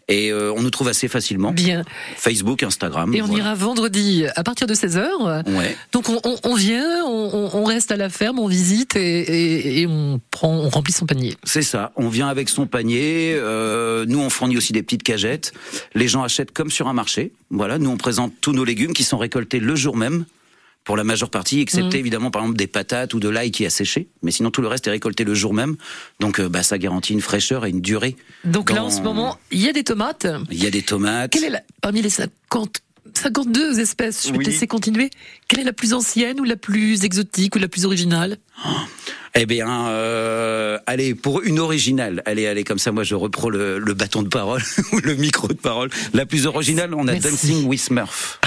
Et 0.06 0.30
euh, 0.33 0.52
on 0.54 0.61
nous 0.61 0.68
trouve 0.71 0.88
assez 0.88 1.09
facilement. 1.09 1.50
Bien. 1.52 1.83
Facebook, 2.16 2.62
Instagram. 2.62 3.14
Et 3.14 3.23
on 3.23 3.26
voilà. 3.26 3.42
ira 3.44 3.54
vendredi 3.54 4.26
à 4.37 4.44
partir 4.44 4.66
de 4.66 4.75
16h. 4.75 5.49
Ouais. 5.56 5.76
Donc 5.92 6.11
on, 6.11 6.21
on- 6.25 6.37
on 6.44 6.54
vient, 6.54 7.04
on, 7.06 7.30
on- 7.33 7.59
on 7.61 7.64
reste 7.64 7.90
à 7.90 7.97
la 7.97 8.11
ferme, 8.11 8.38
on 8.38 8.47
visite 8.47 8.97
et, 8.97 9.21
et- 9.21 9.80
et 9.80 9.87
on 9.87 10.21
prend, 10.30 10.50
on 10.54 10.68
remplit 10.68 10.92
son 10.92 11.06
panier. 11.06 11.35
C'est 11.44 11.62
ça. 11.62 11.92
On 11.97 12.09
vient 12.11 12.28
avec 12.28 12.49
son 12.50 12.66
panier. 12.66 13.33
euh, 13.35 14.04
nous, 14.06 14.18
on 14.21 14.28
fournit 14.28 14.56
aussi 14.59 14.73
des 14.75 14.83
petites 14.83 15.02
cagettes. 15.04 15.52
Les 15.94 16.06
gens 16.09 16.23
achètent 16.23 16.52
comme 16.52 16.71
sur 16.71 16.87
un 16.87 16.92
marché. 16.92 17.33
Voilà. 17.50 17.78
Nous, 17.78 17.88
on 17.90 17.97
présente 17.97 18.33
tous 18.42 18.52
nos 18.52 18.64
légumes 18.64 18.92
qui 18.92 19.04
sont 19.04 19.16
récoltés 19.18 19.59
le 19.59 19.75
jour 19.75 19.97
même. 19.97 20.26
Pour 20.85 20.97
la 20.99 21.05
majeure 21.05 21.31
partie, 21.31 21.61
excepté 21.61 21.97
Mhm. 21.97 22.00
évidemment 22.00 22.31
par 22.31 22.43
exemple 22.43 22.59
des 22.59 22.67
patates 22.67 23.14
ou 23.14 23.21
de 23.21 23.29
l'ail 23.31 23.50
qui 23.50 23.64
a 23.64 23.71
séché, 23.71 24.09
mais 24.23 24.31
sinon 24.31 24.50
tout 24.50 24.61
le 24.61 24.69
reste 24.69 24.87
est 24.87 24.91
récolté 24.91 25.25
le 25.25 25.35
jour 25.35 25.55
même, 25.55 25.76
donc 26.21 26.41
euh, 26.41 26.49
bah, 26.50 26.62
ça 26.62 26.76
garantit 26.76 27.14
une 27.14 27.23
fraîcheur 27.23 27.64
et 27.64 27.71
une 27.71 27.81
durée. 27.81 28.17
Donc 28.45 28.71
là 28.71 28.85
en 28.85 28.91
ce 28.91 29.00
moment, 29.00 29.38
il 29.50 29.61
y 29.62 29.69
a 29.69 29.73
des 29.73 29.83
tomates. 29.85 30.26
Il 30.50 30.62
y 30.62 30.67
a 30.67 30.71
des 30.71 30.83
tomates. 30.83 31.31
Quelle 31.33 31.45
est 31.45 31.50
la, 31.50 31.62
parmi 31.81 32.03
les 32.03 32.11
50, 32.11 32.81
52 33.14 33.81
espèces, 33.81 34.26
je 34.26 34.33
vais 34.33 34.38
Oui. 34.38 34.45
te 34.45 34.50
laisser 34.50 34.67
continuer, 34.67 35.09
quelle 35.49 35.61
est 35.61 35.64
la 35.64 35.73
plus 35.73 35.95
ancienne 35.95 36.38
ou 36.38 36.45
la 36.45 36.57
plus 36.57 37.03
exotique 37.05 37.57
ou 37.57 37.59
la 37.59 37.69
plus 37.69 37.87
originale? 37.87 38.37
Eh 39.35 39.47
bien, 39.47 39.88
euh, 39.88 40.79
allez, 40.87 41.14
pour 41.14 41.43
une 41.43 41.59
originale, 41.61 42.23
allez, 42.26 42.47
allez, 42.47 42.62
comme 42.62 42.79
ça, 42.79 42.93
moi 42.93 43.05
je 43.05 43.14
reprends 43.14 43.49
le, 43.49 43.79
le 43.79 43.95
bâton 43.95 44.23
de 44.23 44.29
parole 44.29 44.62
ou 44.93 44.99
le 44.99 45.14
micro 45.14 45.49
de 45.49 45.55
parole. 45.55 45.88
La 46.12 46.26
plus 46.26 46.47
originale, 46.47 46.93
on 46.95 47.09
a 47.09 47.12
Merci. 47.12 47.29
Dancing 47.31 47.64
with 47.67 47.91
Murph. 47.91 48.38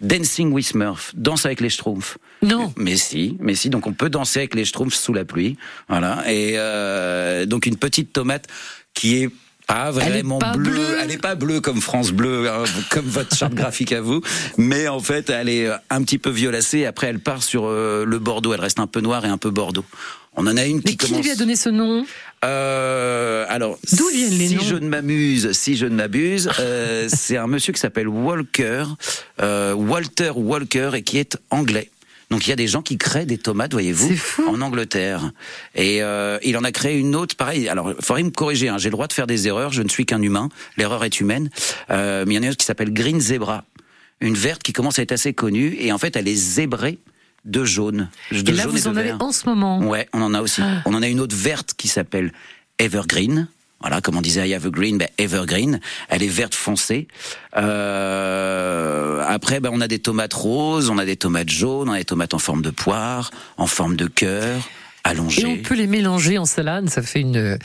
Dancing 0.00 0.52
with 0.52 0.74
Murph, 0.74 1.12
danse 1.14 1.44
avec 1.46 1.60
les 1.60 1.68
Schtroumpfs. 1.68 2.16
Non. 2.42 2.72
Mais 2.76 2.96
si, 2.96 3.36
mais 3.40 3.54
si, 3.54 3.68
donc 3.70 3.86
on 3.86 3.92
peut 3.92 4.08
danser 4.10 4.40
avec 4.40 4.54
les 4.54 4.64
Schtroumpfs 4.64 4.94
sous 4.94 5.12
la 5.12 5.24
pluie, 5.24 5.56
voilà. 5.88 6.22
Et 6.30 6.54
euh, 6.56 7.44
donc 7.46 7.66
une 7.66 7.76
petite 7.76 8.12
tomate 8.12 8.46
qui 8.94 9.22
est 9.22 9.30
pas 9.66 9.90
vraiment 9.92 10.38
bleue. 10.54 10.70
bleue. 10.72 10.96
Elle 11.02 11.12
est 11.12 11.18
pas 11.18 11.34
bleue 11.36 11.60
comme 11.60 11.80
France 11.80 12.10
Bleu, 12.12 12.48
hein, 12.50 12.64
comme 12.90 13.06
votre 13.06 13.36
charte 13.36 13.54
graphique 13.54 13.92
à 13.92 14.00
vous, 14.00 14.20
mais 14.56 14.88
en 14.88 15.00
fait 15.00 15.30
elle 15.30 15.48
est 15.48 15.68
un 15.90 16.02
petit 16.02 16.18
peu 16.18 16.30
violacée. 16.30 16.86
Après 16.86 17.06
elle 17.08 17.20
part 17.20 17.42
sur 17.42 17.66
euh, 17.66 18.04
le 18.04 18.18
Bordeaux, 18.18 18.52
elle 18.54 18.60
reste 18.60 18.80
un 18.80 18.86
peu 18.86 19.00
noire 19.00 19.24
et 19.24 19.28
un 19.28 19.38
peu 19.38 19.50
Bordeaux. 19.50 19.84
On 20.36 20.46
en 20.46 20.56
a 20.56 20.64
une 20.64 20.76
Mais 20.76 20.82
qui 20.82 20.96
qui 20.96 21.08
commence. 21.08 21.24
lui 21.24 21.30
a 21.30 21.36
donné 21.36 21.56
ce 21.56 21.68
nom? 21.68 22.06
Euh, 22.44 23.44
alors, 23.48 23.78
D'où 23.92 24.08
viennent 24.08 24.38
les 24.38 24.48
si 24.48 24.54
noms 24.56 24.62
je 24.62 24.76
ne 24.76 24.88
m'amuse, 24.88 25.52
si 25.52 25.76
je 25.76 25.86
ne 25.86 25.94
m'abuse, 25.94 26.50
euh, 26.58 27.08
c'est 27.14 27.36
un 27.36 27.46
monsieur 27.46 27.72
qui 27.72 27.80
s'appelle 27.80 28.08
Walker, 28.08 28.84
euh, 29.42 29.74
Walter 29.74 30.32
Walker, 30.34 30.92
et 30.94 31.02
qui 31.02 31.18
est 31.18 31.36
anglais. 31.50 31.90
Donc 32.30 32.46
il 32.46 32.50
y 32.50 32.52
a 32.52 32.56
des 32.56 32.68
gens 32.68 32.80
qui 32.80 32.96
créent 32.96 33.26
des 33.26 33.38
tomates, 33.38 33.72
voyez-vous, 33.72 34.14
en 34.46 34.60
Angleterre. 34.60 35.32
Et 35.74 36.00
euh, 36.02 36.38
il 36.44 36.56
en 36.56 36.62
a 36.62 36.70
créé 36.70 36.96
une 36.96 37.16
autre, 37.16 37.34
pareil. 37.36 37.68
Alors, 37.68 37.90
il 37.90 38.04
faudrait 38.04 38.22
me 38.22 38.30
corriger. 38.30 38.68
Hein, 38.68 38.78
J'ai 38.78 38.88
le 38.88 38.92
droit 38.92 39.08
de 39.08 39.12
faire 39.12 39.26
des 39.26 39.48
erreurs. 39.48 39.72
Je 39.72 39.82
ne 39.82 39.88
suis 39.88 40.06
qu'un 40.06 40.22
humain. 40.22 40.48
L'erreur 40.76 41.04
est 41.04 41.18
humaine. 41.20 41.50
Euh, 41.90 42.24
mais 42.26 42.34
il 42.34 42.36
y 42.36 42.38
en 42.38 42.42
a 42.42 42.44
une 42.46 42.50
autre 42.52 42.58
qui 42.58 42.66
s'appelle 42.66 42.92
Green 42.92 43.20
Zebra, 43.20 43.64
une 44.20 44.36
verte 44.36 44.62
qui 44.62 44.72
commence 44.72 45.00
à 45.00 45.02
être 45.02 45.10
assez 45.12 45.34
connue. 45.34 45.76
Et 45.80 45.90
en 45.90 45.98
fait, 45.98 46.14
elle 46.14 46.28
est 46.28 46.36
zébrée 46.36 46.98
de 47.44 47.64
jaune. 47.64 48.08
De 48.32 48.38
Et 48.38 48.42
là, 48.52 48.62
jaune 48.64 48.72
vous 48.72 48.80
de 48.82 48.88
en 48.88 48.96
avez 48.96 49.08
vert. 49.08 49.16
en 49.20 49.32
ce 49.32 49.46
moment. 49.46 49.78
Ouais, 49.80 50.08
on 50.12 50.20
en 50.22 50.34
a 50.34 50.40
aussi. 50.42 50.60
Ah. 50.62 50.82
On 50.86 50.94
en 50.94 51.02
a 51.02 51.08
une 51.08 51.20
autre 51.20 51.36
verte 51.36 51.74
qui 51.76 51.88
s'appelle 51.88 52.32
Evergreen. 52.78 53.48
Voilà, 53.80 54.02
comme 54.02 54.18
on 54.18 54.20
disait 54.20 54.46
I 54.46 54.52
have 54.54 54.66
a 54.66 54.70
green, 54.70 54.98
ben 54.98 55.08
Evergreen. 55.16 55.80
Elle 56.10 56.22
est 56.22 56.28
verte 56.28 56.54
foncée. 56.54 57.08
Euh, 58.00 59.24
après, 59.26 59.60
ben 59.60 59.70
on 59.72 59.80
a 59.80 59.88
des 59.88 59.98
tomates 59.98 60.34
roses, 60.34 60.90
on 60.90 60.98
a 60.98 61.04
des 61.04 61.16
tomates 61.16 61.48
jaunes, 61.48 61.88
on 61.88 61.92
a 61.92 61.98
des 61.98 62.04
tomates 62.04 62.34
en 62.34 62.38
forme 62.38 62.62
de 62.62 62.70
poire, 62.70 63.30
en 63.56 63.66
forme 63.66 63.96
de 63.96 64.06
cœur, 64.06 64.58
Et 64.58 65.08
allongées. 65.08 65.46
on 65.46 65.56
peut 65.62 65.74
les 65.74 65.86
mélanger 65.86 66.36
en 66.38 66.44
salade, 66.44 66.90
ça 66.90 67.02
fait 67.02 67.20
une, 67.20 67.58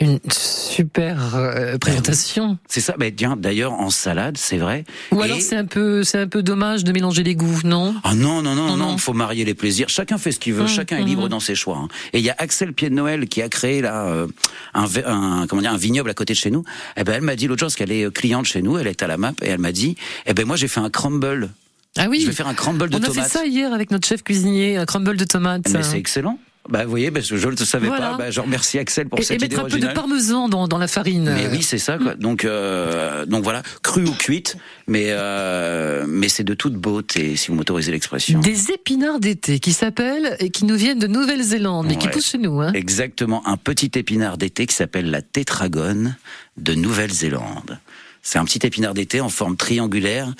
une 0.00 0.20
super 0.30 1.34
euh, 1.34 1.76
présentation. 1.78 2.56
C'est 2.68 2.80
ça. 2.80 2.94
Ben 2.98 3.12
tiens, 3.14 3.34
d'ailleurs 3.36 3.72
en 3.72 3.90
salade, 3.90 4.36
c'est 4.38 4.58
vrai. 4.58 4.84
Ou 5.10 5.20
Et- 5.20 5.24
alors 5.24 5.40
c'est 5.40 5.56
un 5.56 5.64
peu, 5.64 6.04
c'est 6.04 6.18
un 6.18 6.28
peu 6.28 6.42
dommage 6.44 6.84
de 6.84 6.92
mélanger 6.92 7.24
les 7.24 7.34
goûts, 7.34 7.60
non? 7.64 7.94
Ah 8.04 8.14
non, 8.14 8.40
non, 8.42 8.54
non, 8.54 8.68
Non, 8.68 8.76
non, 8.76 8.98
faut 8.98 9.12
marier 9.12 9.44
les 9.44 9.54
plaisirs. 9.54 9.88
Chacun 9.88 10.16
fait 10.16 10.30
ce 10.30 10.38
qu'il 10.38 10.54
veut, 10.54 10.64
Mmh, 10.64 10.68
chacun 10.68 10.98
est 10.98 11.04
libre 11.04 11.28
dans 11.28 11.40
ses 11.40 11.56
choix. 11.56 11.78
hein. 11.78 11.88
Et 12.12 12.18
il 12.20 12.24
y 12.24 12.30
a 12.30 12.34
Axel 12.38 12.72
Pied 12.72 12.90
de 12.90 12.94
Noël 12.94 13.26
qui 13.28 13.42
a 13.42 13.48
créé 13.48 13.80
là 13.80 14.06
euh, 14.06 14.28
un, 14.74 14.84
un, 15.06 15.46
comment 15.48 15.62
dire, 15.62 15.72
un 15.72 15.76
vignoble 15.76 16.10
à 16.10 16.14
côté 16.14 16.32
de 16.32 16.38
chez 16.38 16.50
nous. 16.52 16.62
Eh 16.96 17.02
ben, 17.02 17.14
elle 17.14 17.22
m'a 17.22 17.34
dit 17.34 17.48
l'autre 17.48 17.58
jour, 17.60 17.66
parce 17.66 17.74
qu'elle 17.76 17.90
est 17.92 18.04
euh, 18.04 18.10
cliente 18.10 18.44
chez 18.46 18.62
nous, 18.62 18.78
elle 18.78 18.86
est 18.86 19.02
à 19.02 19.08
la 19.08 19.16
map, 19.16 19.32
et 19.42 19.48
elle 19.48 19.58
m'a 19.58 19.72
dit, 19.72 19.96
eh 20.26 20.32
ben 20.34 20.46
moi 20.46 20.54
j'ai 20.56 20.68
fait 20.68 20.80
un 20.80 20.90
crumble. 20.90 21.50
Ah 21.96 22.06
oui. 22.08 22.20
Je 22.20 22.26
vais 22.28 22.32
faire 22.32 22.46
un 22.46 22.54
crumble 22.54 22.88
de 22.88 22.96
On 22.96 23.02
a 23.02 23.06
tomates. 23.06 23.24
fait 23.24 23.38
ça 23.38 23.46
hier 23.46 23.72
avec 23.72 23.90
notre 23.90 24.06
chef 24.06 24.22
cuisinier, 24.22 24.76
un 24.76 24.84
crumble 24.86 25.16
de 25.16 25.24
tomates. 25.24 25.68
Mais 25.72 25.82
c'est 25.82 25.98
excellent. 25.98 26.38
Bah, 26.68 26.84
vous 26.84 26.90
voyez, 26.90 27.10
que 27.10 27.20
je 27.20 27.34
ne 27.34 27.50
le 27.50 27.56
savais 27.56 27.86
Voilà. 27.88 28.10
pas. 28.10 28.16
Bah, 28.18 28.30
je 28.30 28.40
remercie 28.40 28.78
Axel 28.78 29.08
pour 29.08 29.18
Et, 29.18 29.22
et 29.22 29.24
cette 29.24 29.42
idée 29.42 29.56
mettre 29.56 29.64
un 29.66 29.68
peu 29.68 29.78
de 29.78 29.86
parmesan 29.88 30.48
dans, 30.48 30.68
dans 30.68 30.78
la 30.78 30.88
farine. 30.88 31.32
Mais 31.34 31.48
oui, 31.48 31.62
c'est 31.62 31.78
ça. 31.78 31.98
Quoi. 31.98 32.14
Donc, 32.14 32.44
euh, 32.44 33.24
donc 33.26 33.42
voilà, 33.44 33.62
cru 33.82 34.04
ou 34.04 34.12
cuite, 34.12 34.56
mais 34.86 35.06
euh, 35.08 36.04
mais 36.06 36.28
c'est 36.28 36.44
de 36.44 36.54
toute 36.54 36.74
beauté, 36.74 37.36
si 37.36 37.48
vous 37.48 37.54
m'autorisez 37.54 37.90
l'expression. 37.92 38.40
Des 38.40 38.70
épinards 38.70 39.20
d'été 39.20 39.58
qui 39.60 39.72
s'appellent 39.72 40.36
et 40.40 40.50
qui 40.50 40.64
nous 40.64 40.76
viennent 40.76 40.98
de 40.98 41.06
Nouvelle-Zélande, 41.06 41.86
mais 41.88 41.96
qui 41.96 42.08
poussent 42.08 42.30
chez 42.30 42.38
nous. 42.38 42.60
Hein. 42.60 42.72
Exactement, 42.74 43.46
un 43.46 43.56
petit 43.56 43.90
épinard 43.94 44.36
d'été 44.38 44.66
qui 44.66 44.74
s'appelle 44.74 45.10
la 45.10 45.22
tétragone 45.22 46.16
de 46.56 46.74
Nouvelle-Zélande. 46.74 47.78
C'est 48.22 48.38
un 48.38 48.44
petit 48.44 48.66
épinard 48.66 48.94
d'été 48.94 49.20
en 49.20 49.28
forme 49.30 49.56
triangulaire. 49.56 50.32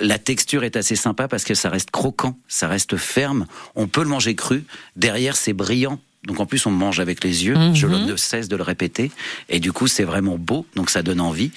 La 0.00 0.18
texture 0.18 0.64
est 0.64 0.76
assez 0.76 0.96
sympa 0.96 1.28
parce 1.28 1.44
que 1.44 1.54
ça 1.54 1.68
reste 1.68 1.90
croquant, 1.90 2.38
ça 2.48 2.66
reste 2.66 2.96
ferme. 2.96 3.46
On 3.74 3.88
peut 3.88 4.02
le 4.02 4.08
manger 4.08 4.34
cru. 4.34 4.64
Derrière, 4.96 5.36
c'est 5.36 5.52
brillant. 5.52 6.00
Donc 6.24 6.38
en 6.40 6.46
plus, 6.46 6.64
on 6.66 6.70
mange 6.70 6.98
avec 7.00 7.22
les 7.24 7.44
yeux. 7.44 7.56
Mhm. 7.56 7.74
Je 7.74 7.86
ne 7.88 8.16
cesse 8.16 8.48
de 8.48 8.56
le 8.56 8.62
répéter. 8.62 9.10
Et 9.50 9.58
du 9.60 9.72
coup, 9.72 9.88
c'est 9.88 10.04
vraiment 10.04 10.38
beau. 10.38 10.64
Donc 10.76 10.88
ça 10.88 11.02
donne 11.02 11.20
envie. 11.20 11.50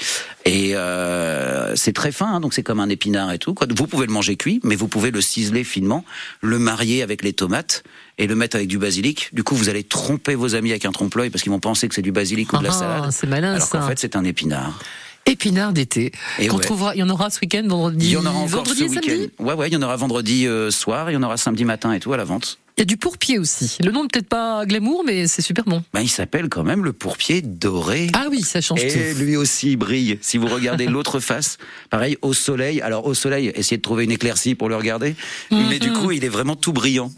Et 0.43 0.71
euh, 0.76 1.76
c'est 1.76 1.93
très 1.93 2.12
fin. 2.12 2.26
hein, 2.36 2.39
donc 2.41 2.54
c'est 2.54 2.63
comme 2.63 2.80
un 2.82 2.89
épinard 2.89 3.32
et 3.32 3.38
tout. 3.39 3.54
Quoi. 3.54 3.67
Vous 3.74 3.88
pouvez 3.88 4.06
le 4.08 4.12
manger 4.12 4.36
cuit, 4.36 4.60
mais 4.63 4.76
vous 4.76 4.88
pouvez 4.89 5.12
le 5.12 5.21
ciseler 5.21 5.63
finement, 5.63 6.04
le 6.41 6.60
marier 6.60 7.04
avec 7.04 7.24
les 7.24 7.32
tomates 7.32 7.84
et 8.17 8.28
le 8.28 8.36
mettre 8.36 8.56
avec 8.58 8.67
du 8.67 8.80
basilic. 8.80 9.30
Du 9.34 9.43
coup, 9.43 9.56
vous 9.56 9.69
allez 9.69 9.84
tromper 9.84 10.36
vos 10.36 10.56
amis 10.56 10.71
avec 10.71 10.84
un 10.86 10.91
trompe-l'œil 10.91 11.30
parce 11.30 11.41
qu'ils 11.43 11.52
vont 11.54 11.60
penser 11.60 11.88
que 11.88 11.95
c'est 11.95 12.02
du 12.02 12.12
basilic 12.12 12.52
ou 12.52 12.58
de 12.58 12.63
la 12.63 12.69
Ah, 12.69 12.74
salade. 12.74 13.12
c'est 13.12 13.28
malin 13.28 13.54
Alors 13.54 13.67
ça. 13.67 13.78
qu'en 13.80 13.88
fait, 13.88 14.00
c'est 14.00 14.15
un 14.17 14.24
épinard. 14.26 14.78
Épinards 15.27 15.73
d'été. 15.73 16.11
Et 16.39 16.47
Qu'on 16.47 16.57
ouais. 16.57 16.63
trouvera, 16.63 16.95
il 16.95 16.99
y 16.99 17.03
en 17.03 17.09
aura 17.09 17.29
ce 17.29 17.39
week-end, 17.41 17.63
vendredi, 17.67 18.05
Il 18.07 18.11
y 18.11 18.17
en 18.17 18.21
aura 18.25 18.31
encore 18.38 18.47
vendredi 18.63 18.79
ce 18.79 18.83
et 18.85 18.89
samedi. 18.89 19.09
week-end. 19.11 19.43
Ouais, 19.43 19.53
ouais, 19.53 19.67
il 19.69 19.73
y 19.73 19.77
en 19.77 19.81
aura 19.81 19.95
vendredi 19.95 20.45
euh, 20.47 20.69
soir, 20.69 21.09
il 21.09 21.13
y 21.15 21.17
en 21.17 21.23
aura 21.23 21.38
samedi 21.38 21.65
matin 21.65 21.93
et 21.93 21.99
tout 21.99 22.13
à 22.13 22.17
la 22.17 22.23
vente. 22.23 22.59
Il 22.77 22.81
y 22.81 22.83
a 22.83 22.85
du 22.85 22.97
pourpier 22.97 23.39
aussi. 23.39 23.77
Le 23.81 23.89
nom 23.91 24.05
peut-être 24.05 24.27
pas 24.27 24.65
glamour, 24.65 25.03
mais 25.05 25.27
c'est 25.27 25.41
super 25.41 25.63
bon. 25.63 25.81
Ben, 25.93 26.01
il 26.01 26.09
s'appelle 26.09 26.49
quand 26.49 26.63
même 26.63 26.83
le 26.83 26.91
pourpier 26.91 27.41
doré. 27.41 28.07
Ah 28.13 28.25
oui, 28.29 28.41
ça 28.41 28.59
change 28.59 28.83
Et 28.83 29.13
tout. 29.13 29.19
lui 29.23 29.38
aussi 29.38 29.71
il 29.71 29.77
brille. 29.77 30.19
Si 30.21 30.38
vous 30.38 30.47
regardez 30.47 30.85
l'autre 30.85 31.21
face, 31.21 31.57
pareil 31.89 32.17
au 32.21 32.33
soleil. 32.33 32.81
Alors 32.81 33.05
au 33.07 33.13
soleil, 33.13 33.51
essayez 33.55 33.77
de 33.77 33.81
trouver 33.81 34.03
une 34.03 34.11
éclaircie 34.11 34.55
pour 34.55 34.67
le 34.67 34.75
regarder. 34.75 35.15
Mais 35.51 35.79
du 35.79 35.89
Mhm. 35.91 35.97
coup, 35.97 36.11
il 36.11 36.25
est 36.25 36.29
vraiment 36.29 36.57
tout 36.57 36.73
brillant. 36.73 37.11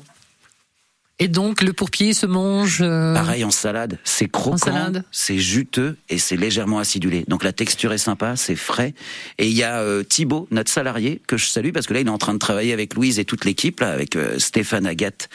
Et 1.20 1.28
donc, 1.28 1.64
le 1.64 1.74
pourpier 1.74 2.14
se 2.14 2.28
mange. 2.28 2.78
euh, 2.82 3.14
Pareil 3.16 3.44
en 3.44 3.50
salade, 3.50 3.98
c'est 4.04 4.28
croquant, 4.30 4.58
salade. 4.58 5.04
c'est 5.12 5.40
juteux 5.40 5.98
et 6.10 6.20
c'est 6.20 6.36
légèrement 6.38 6.78
acidulé. 6.78 7.26
Donc 7.28 7.44
la 7.44 7.54
texture 7.54 7.92
est 7.92 7.98
sympa, 7.98 8.36
c'est 8.36 8.56
frais. 8.56 8.94
Et 9.40 9.48
il 9.48 9.54
y 9.58 9.64
a 9.64 9.80
euh, 9.82 10.04
Thibaut, 10.04 10.48
notre 10.52 10.72
salarié, 10.72 11.20
que 11.28 11.36
je 11.36 11.48
salue 11.48 11.72
parce 11.72 11.88
que 11.88 11.94
là 11.96 12.02
il 12.02 12.08
est 12.08 12.12
en 12.12 12.20
train 12.20 12.36
de 12.36 12.40
travailler 12.40 12.72
avec 12.72 12.94
Louise 12.94 13.18
et 13.18 13.26
toute 13.26 13.46
l'équipe, 13.46 13.80
là, 13.80 13.90
avec 13.90 14.16
euh, 14.16 14.38
Stéphane 14.38 14.86
Agathe 14.86 15.28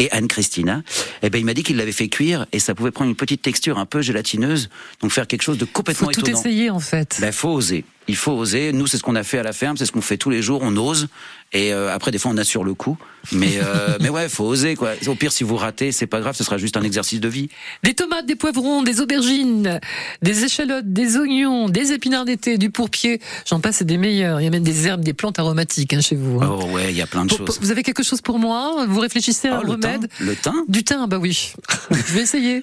et 0.00 0.10
Anne-Christina. 0.10 0.82
Et 1.22 1.30
ben 1.30 1.38
il 1.38 1.44
m'a 1.44 1.54
dit 1.54 1.62
qu'il 1.62 1.76
l'avait 1.76 1.92
fait 1.92 2.08
cuire 2.08 2.46
et 2.50 2.58
ça 2.58 2.74
pouvait 2.74 2.90
prendre 2.90 3.10
une 3.10 3.16
petite 3.16 3.42
texture 3.42 3.78
un 3.78 3.86
peu 3.86 4.02
gélatineuse, 4.02 4.70
donc 5.00 5.12
faire 5.12 5.28
quelque 5.28 5.42
chose 5.42 5.58
de 5.58 5.66
faut 5.66 5.70
complètement 5.72 6.08
tout 6.08 6.20
étonnant. 6.22 6.38
essayer 6.40 6.70
en 6.70 6.80
fait. 6.80 7.16
Ben, 7.20 7.30
faut 7.30 7.50
oser. 7.50 7.84
Il 8.08 8.16
faut 8.16 8.32
oser. 8.32 8.72
Nous, 8.72 8.86
c'est 8.86 8.96
ce 8.96 9.02
qu'on 9.02 9.14
a 9.16 9.22
fait 9.22 9.38
à 9.38 9.42
la 9.42 9.52
ferme, 9.52 9.76
c'est 9.76 9.84
ce 9.86 9.92
qu'on 9.92 10.00
fait 10.00 10.16
tous 10.16 10.30
les 10.30 10.40
jours. 10.42 10.60
On 10.62 10.74
ose. 10.76 11.08
Et 11.52 11.72
euh, 11.72 11.94
après, 11.94 12.10
des 12.10 12.18
fois, 12.18 12.30
on 12.34 12.36
assure 12.36 12.64
le 12.64 12.74
coup. 12.74 12.96
Mais, 13.32 13.58
euh, 13.62 13.96
mais 14.00 14.08
ouais, 14.08 14.28
faut 14.28 14.44
oser, 14.44 14.74
quoi. 14.76 14.90
Au 15.06 15.14
pire, 15.14 15.32
si 15.32 15.44
vous 15.44 15.56
ratez, 15.56 15.92
c'est 15.92 16.06
pas 16.06 16.20
grave, 16.20 16.34
ce 16.36 16.44
sera 16.44 16.58
juste 16.58 16.76
un 16.76 16.82
exercice 16.82 17.20
de 17.20 17.28
vie. 17.28 17.48
Des 17.84 17.94
tomates, 17.94 18.26
des 18.26 18.34
poivrons, 18.34 18.82
des 18.82 19.00
aubergines, 19.00 19.80
des 20.22 20.44
échalotes, 20.44 20.92
des 20.92 21.16
oignons, 21.16 21.68
des 21.68 21.92
épinards 21.92 22.24
d'été, 22.24 22.58
du 22.58 22.70
pourpier. 22.70 23.20
J'en 23.46 23.60
passe, 23.60 23.76
c'est 23.76 23.84
des 23.86 23.96
meilleurs. 23.98 24.40
Il 24.40 24.44
y 24.44 24.46
a 24.46 24.50
même 24.50 24.62
des 24.62 24.86
herbes, 24.86 25.02
des 25.04 25.14
plantes 25.14 25.38
aromatiques 25.38 25.92
hein, 25.94 26.00
chez 26.00 26.16
vous. 26.16 26.40
hein. 26.42 26.48
Oh 26.60 26.64
ouais, 26.74 26.90
il 26.90 26.96
y 26.96 27.02
a 27.02 27.06
plein 27.06 27.24
de 27.24 27.34
Pour- 27.34 27.46
choses. 27.46 27.58
vous 27.60 27.70
avez 27.70 27.82
quelque 27.82 28.02
chose 28.02 28.20
pour 28.20 28.38
moi? 28.38 28.84
Vous 28.88 29.00
réfléchissez 29.00 29.48
à 29.48 29.60
Oh, 29.62 29.66
un 29.66 29.74
le 29.74 29.78
thym, 29.80 29.90
remède? 29.92 30.08
Le 30.20 30.34
thym? 30.36 30.54
Du 30.68 30.82
thym, 30.84 31.06
bah 31.08 31.18
oui. 31.18 31.52
Je 31.90 32.12
vais 32.14 32.22
essayer. 32.22 32.62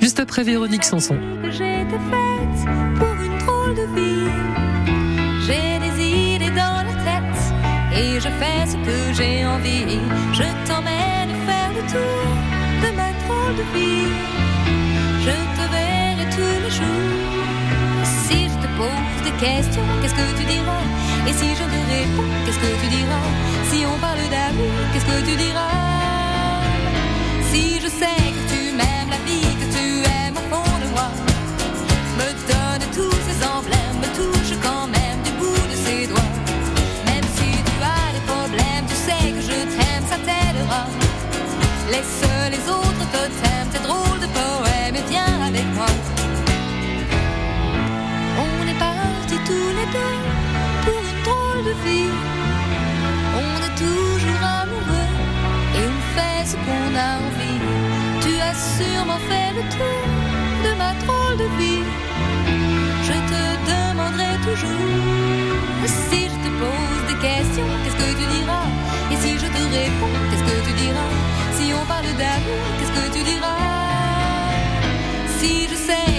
Juste 0.00 0.20
après 0.20 0.42
Véronique 0.42 0.84
Sanson. 0.84 1.16
J'ai 9.24 9.46
envie. 9.46 9.98
Je 10.32 10.46
t'emmène 10.66 11.32
faire 11.46 11.72
le 11.76 11.82
tour 11.92 12.26
de 12.82 12.88
ma 12.98 13.10
drôle 13.22 13.56
de 13.60 13.64
vie. 13.74 14.12
Je 15.26 15.36
te 15.56 15.64
verrai 15.74 16.26
tous 16.36 16.56
les 16.64 16.72
jours. 16.78 17.44
Si 18.26 18.38
je 18.52 18.56
te 18.64 18.68
pose 18.80 19.20
des 19.26 19.36
questions, 19.44 19.88
qu'est-ce 20.00 20.14
que 20.20 20.28
tu 20.38 20.44
diras? 20.54 20.84
Et 21.28 21.32
si 21.32 21.48
je 21.58 21.64
te 21.74 21.80
réponds, 21.94 22.30
qu'est-ce 22.44 22.62
que 22.64 22.72
tu 22.82 22.88
diras? 22.98 23.28
Si 23.70 23.78
on 23.92 23.96
parle 23.98 24.24
d'amour, 24.34 24.76
qu'est-ce 24.92 25.08
que 25.12 25.20
tu 25.28 25.36
diras? 25.36 25.74
Si 27.50 27.80
je 27.82 27.88
sais 28.00 28.24
que 28.34 28.43
Laisse 41.94 42.26
les 42.50 42.64
autres 42.68 43.06
totems, 43.12 43.68
tes 43.70 43.78
drôles 43.78 44.18
de 44.18 44.26
poèmes 44.26 44.96
et 44.96 45.06
viens 45.08 45.40
avec 45.46 45.64
moi. 45.76 45.86
On 48.36 48.68
est 48.72 48.78
partis 48.88 49.40
tous 49.46 49.70
les 49.78 49.88
deux 49.96 50.18
pour 50.84 51.00
une 51.12 51.22
drôle 51.28 51.62
de 51.70 51.74
vie. 51.86 52.14
On 53.46 53.56
est 53.66 53.76
toujours 53.86 54.44
amoureux 54.62 55.12
et 55.78 55.84
on 55.94 56.00
fait 56.16 56.42
ce 56.50 56.56
qu'on 56.64 56.90
a 57.06 57.10
envie. 57.26 57.60
Tu 58.24 58.32
as 58.48 58.56
sûrement 58.76 59.20
fait 59.28 59.50
le 59.58 59.62
tour 59.76 60.04
de 60.64 60.70
ma 60.76 60.90
drôle 61.04 61.36
de 61.44 61.48
vie. 61.60 61.86
Je 63.08 63.16
te 63.30 63.42
demanderai 63.70 64.34
toujours 64.42 65.14
si 65.86 66.24
je 66.32 66.38
te 66.44 66.50
pose 66.58 67.02
des 67.06 67.18
questions, 67.28 67.70
qu'est-ce 67.84 67.98
que 68.02 68.10
tu 68.18 68.26
diras? 68.36 68.66
Et 69.12 69.16
si 69.16 69.34
je 69.38 69.46
te 69.46 69.62
réponds, 69.78 70.18
qu'est-ce 70.30 70.42
que 70.42 70.58
tu 70.66 70.72
diras? 70.82 71.33
Si 71.56 71.72
on 71.72 71.86
parle 71.86 72.12
d'amour, 72.20 72.64
qu'est-ce 72.78 72.92
que 72.98 73.06
tu 73.16 73.22
diras? 73.22 73.56
Si 75.38 75.68
je 75.68 75.74
sais 75.74 76.13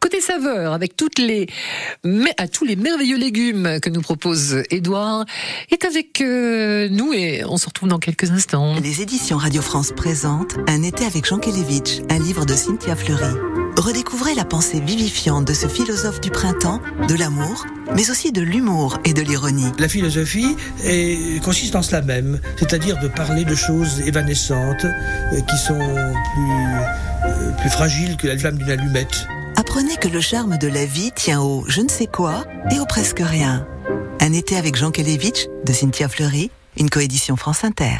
Côté 0.00 0.20
saveur, 0.20 0.72
avec 0.72 0.96
toutes 0.96 1.18
les, 1.18 1.46
à 2.36 2.48
tous 2.48 2.64
les 2.64 2.76
merveilleux 2.76 3.18
légumes 3.18 3.78
que 3.80 3.90
nous 3.90 4.00
propose 4.00 4.62
Édouard, 4.70 5.24
est 5.70 5.84
avec 5.84 6.20
euh, 6.20 6.88
nous 6.90 7.12
et 7.12 7.44
on 7.44 7.56
se 7.56 7.66
retrouve 7.66 7.88
dans 7.88 7.98
quelques 7.98 8.30
instants. 8.30 8.76
Les 8.82 9.02
éditions 9.02 9.36
Radio 9.36 9.62
France 9.62 9.92
présentent 9.94 10.56
Un 10.66 10.82
été 10.82 11.04
avec 11.04 11.26
Jean 11.26 11.38
Kelevitch, 11.38 12.00
un 12.10 12.18
livre 12.18 12.44
de 12.44 12.54
Cynthia 12.54 12.96
Fleury. 12.96 13.63
Redécouvrez 13.76 14.34
la 14.34 14.44
pensée 14.44 14.80
vivifiante 14.80 15.44
de 15.46 15.52
ce 15.52 15.66
philosophe 15.66 16.20
du 16.20 16.30
printemps, 16.30 16.80
de 17.08 17.14
l'amour, 17.14 17.66
mais 17.94 18.08
aussi 18.10 18.32
de 18.32 18.40
l'humour 18.40 18.98
et 19.04 19.12
de 19.12 19.20
l'ironie. 19.20 19.66
La 19.78 19.88
philosophie 19.88 20.56
est- 20.84 21.42
consiste 21.42 21.74
en 21.76 21.82
cela 21.82 22.00
même, 22.00 22.40
c'est-à-dire 22.56 22.98
de 23.00 23.08
parler 23.08 23.44
de 23.44 23.54
choses 23.54 24.00
évanescentes 24.06 24.84
euh, 24.84 25.40
qui 25.48 25.56
sont 25.58 25.78
plus, 25.78 26.52
euh, 27.26 27.50
plus 27.60 27.70
fragiles 27.70 28.16
que 28.16 28.26
la 28.28 28.38
flamme 28.38 28.56
d'une 28.58 28.70
allumette. 28.70 29.26
Apprenez 29.56 29.96
que 29.96 30.08
le 30.08 30.20
charme 30.20 30.56
de 30.56 30.68
la 30.68 30.86
vie 30.86 31.10
tient 31.14 31.40
au 31.40 31.64
je 31.68 31.80
ne 31.80 31.88
sais 31.88 32.06
quoi 32.06 32.44
et 32.70 32.78
au 32.80 32.86
presque 32.86 33.20
rien. 33.22 33.66
Un 34.20 34.32
été 34.32 34.56
avec 34.56 34.76
Jean 34.76 34.92
Kelevitch 34.92 35.46
de 35.66 35.72
Cynthia 35.72 36.08
Fleury, 36.08 36.50
une 36.78 36.88
coédition 36.90 37.36
France 37.36 37.64
Inter. 37.64 37.98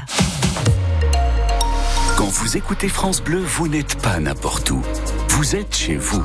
Quand 2.16 2.26
vous 2.28 2.56
écoutez 2.56 2.88
France 2.88 3.20
Bleu, 3.20 3.40
vous 3.44 3.68
n'êtes 3.68 3.96
pas 3.96 4.18
n'importe 4.20 4.70
où. 4.70 4.80
Vous 5.36 5.56
êtes 5.56 5.74
chez 5.74 5.96
vous. 5.96 6.22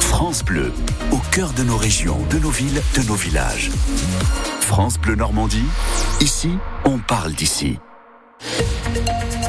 France 0.00 0.44
Bleu, 0.44 0.72
au 1.12 1.18
cœur 1.30 1.52
de 1.52 1.62
nos 1.62 1.76
régions, 1.76 2.18
de 2.28 2.38
nos 2.40 2.50
villes, 2.50 2.82
de 2.96 3.02
nos 3.06 3.14
villages. 3.14 3.70
France 4.60 4.98
Bleu 4.98 5.14
Normandie, 5.14 5.68
ici, 6.20 6.50
on 6.84 6.98
parle 6.98 7.32
d'ici. 7.32 7.78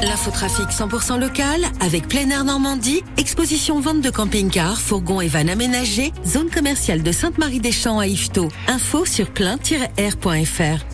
L'infotrafic 0.02 0.68
100% 0.68 1.18
local 1.18 1.64
avec 1.80 2.06
plein 2.06 2.30
air 2.30 2.44
Normandie, 2.44 3.02
exposition 3.16 3.80
vente 3.80 4.02
de 4.02 4.10
camping-cars, 4.10 4.80
fourgons 4.80 5.20
et 5.20 5.26
vannes 5.26 5.50
aménagés, 5.50 6.12
zone 6.24 6.48
commerciale 6.48 7.02
de 7.02 7.10
Sainte-Marie-des-Champs 7.10 7.98
à 7.98 8.06
Yvetot. 8.06 8.50
Info 8.68 9.04
sur 9.04 9.30
plein-air.fr. 9.32 10.91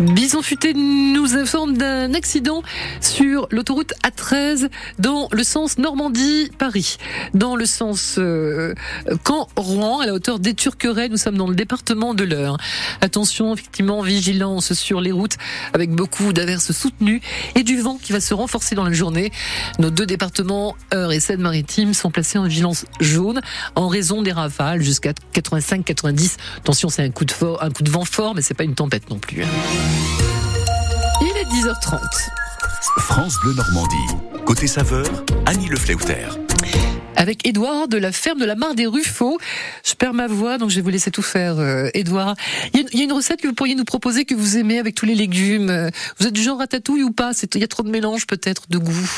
Bison 0.00 0.40
Futé 0.40 0.72
nous 0.72 1.36
informe 1.36 1.76
d'un 1.76 2.14
accident 2.14 2.62
sur 3.02 3.46
l'autoroute 3.50 3.92
A13 4.02 4.70
dans 4.98 5.28
le 5.30 5.44
sens 5.44 5.76
Normandie-Paris. 5.76 6.96
Dans 7.34 7.54
le 7.54 7.66
sens 7.66 8.16
euh, 8.18 8.74
Caen-Rouen, 9.26 10.00
à 10.00 10.06
la 10.06 10.14
hauteur 10.14 10.38
des 10.38 10.54
Turquerets, 10.54 11.10
nous 11.10 11.18
sommes 11.18 11.36
dans 11.36 11.48
le 11.48 11.54
département 11.54 12.14
de 12.14 12.24
l'Eure. 12.24 12.56
Attention, 13.02 13.52
effectivement, 13.52 14.00
vigilance 14.00 14.72
sur 14.72 15.02
les 15.02 15.12
routes 15.12 15.36
avec 15.74 15.90
beaucoup 15.90 16.32
d'averses 16.32 16.72
soutenues 16.72 17.20
et 17.54 17.62
du 17.62 17.78
vent 17.78 17.98
qui 18.02 18.12
va 18.12 18.20
se 18.20 18.32
renforcer 18.32 18.74
dans 18.74 18.84
la 18.84 18.92
journée. 18.92 19.30
Nos 19.78 19.90
deux 19.90 20.06
départements, 20.06 20.76
Eure 20.94 21.12
et 21.12 21.20
Seine-Maritime, 21.20 21.92
sont 21.92 22.10
placés 22.10 22.38
en 22.38 22.44
vigilance 22.44 22.86
jaune 23.00 23.42
en 23.74 23.88
raison 23.88 24.22
des 24.22 24.32
rafales 24.32 24.80
jusqu'à 24.80 25.12
85-90. 25.34 26.36
Attention, 26.56 26.88
c'est 26.88 27.02
un 27.02 27.10
coup 27.10 27.26
de 27.26 27.34
un 27.60 27.70
coup 27.70 27.82
de 27.82 27.90
vent 27.90 28.06
fort, 28.06 28.34
mais 28.34 28.40
c'est 28.40 28.54
pas 28.54 28.64
une 28.64 28.74
tempête 28.74 29.10
non 29.10 29.18
plus. 29.18 29.44
Il 31.20 31.36
est 31.36 31.44
10h30. 31.44 31.98
France 32.98 33.36
Bleu 33.42 33.54
Normandie. 33.54 33.96
Côté 34.44 34.66
saveur, 34.66 35.06
Annie 35.46 35.68
Le. 35.68 35.76
Avec 37.16 37.46
Édouard 37.46 37.88
de 37.88 37.98
la 37.98 38.12
ferme 38.12 38.38
de 38.38 38.44
la 38.44 38.54
Mare 38.54 38.74
des 38.74 38.86
Ruffaux. 38.86 39.38
Je 39.84 39.94
perds 39.94 40.14
ma 40.14 40.26
voix, 40.26 40.58
donc 40.58 40.70
je 40.70 40.76
vais 40.76 40.80
vous 40.80 40.88
laisser 40.88 41.10
tout 41.10 41.22
faire, 41.22 41.58
euh, 41.58 41.90
Édouard. 41.94 42.34
Il 42.72 42.80
y, 42.80 42.82
a, 42.84 42.86
il 42.92 42.98
y 42.98 43.02
a 43.02 43.04
une 43.04 43.12
recette 43.12 43.40
que 43.40 43.48
vous 43.48 43.54
pourriez 43.54 43.74
nous 43.74 43.84
proposer 43.84 44.24
que 44.24 44.34
vous 44.34 44.56
aimez 44.56 44.78
avec 44.78 44.94
tous 44.94 45.06
les 45.06 45.14
légumes. 45.14 45.70
Euh, 45.70 45.90
Vous 46.18 46.26
êtes 46.26 46.32
du 46.32 46.42
genre 46.42 46.58
ratatouille 46.58 47.02
ou 47.02 47.10
pas? 47.10 47.32
Il 47.54 47.60
y 47.60 47.64
a 47.64 47.68
trop 47.68 47.82
de 47.82 47.90
mélange 47.90 48.26
peut-être 48.26 48.62
de 48.70 48.78
goût. 48.78 49.10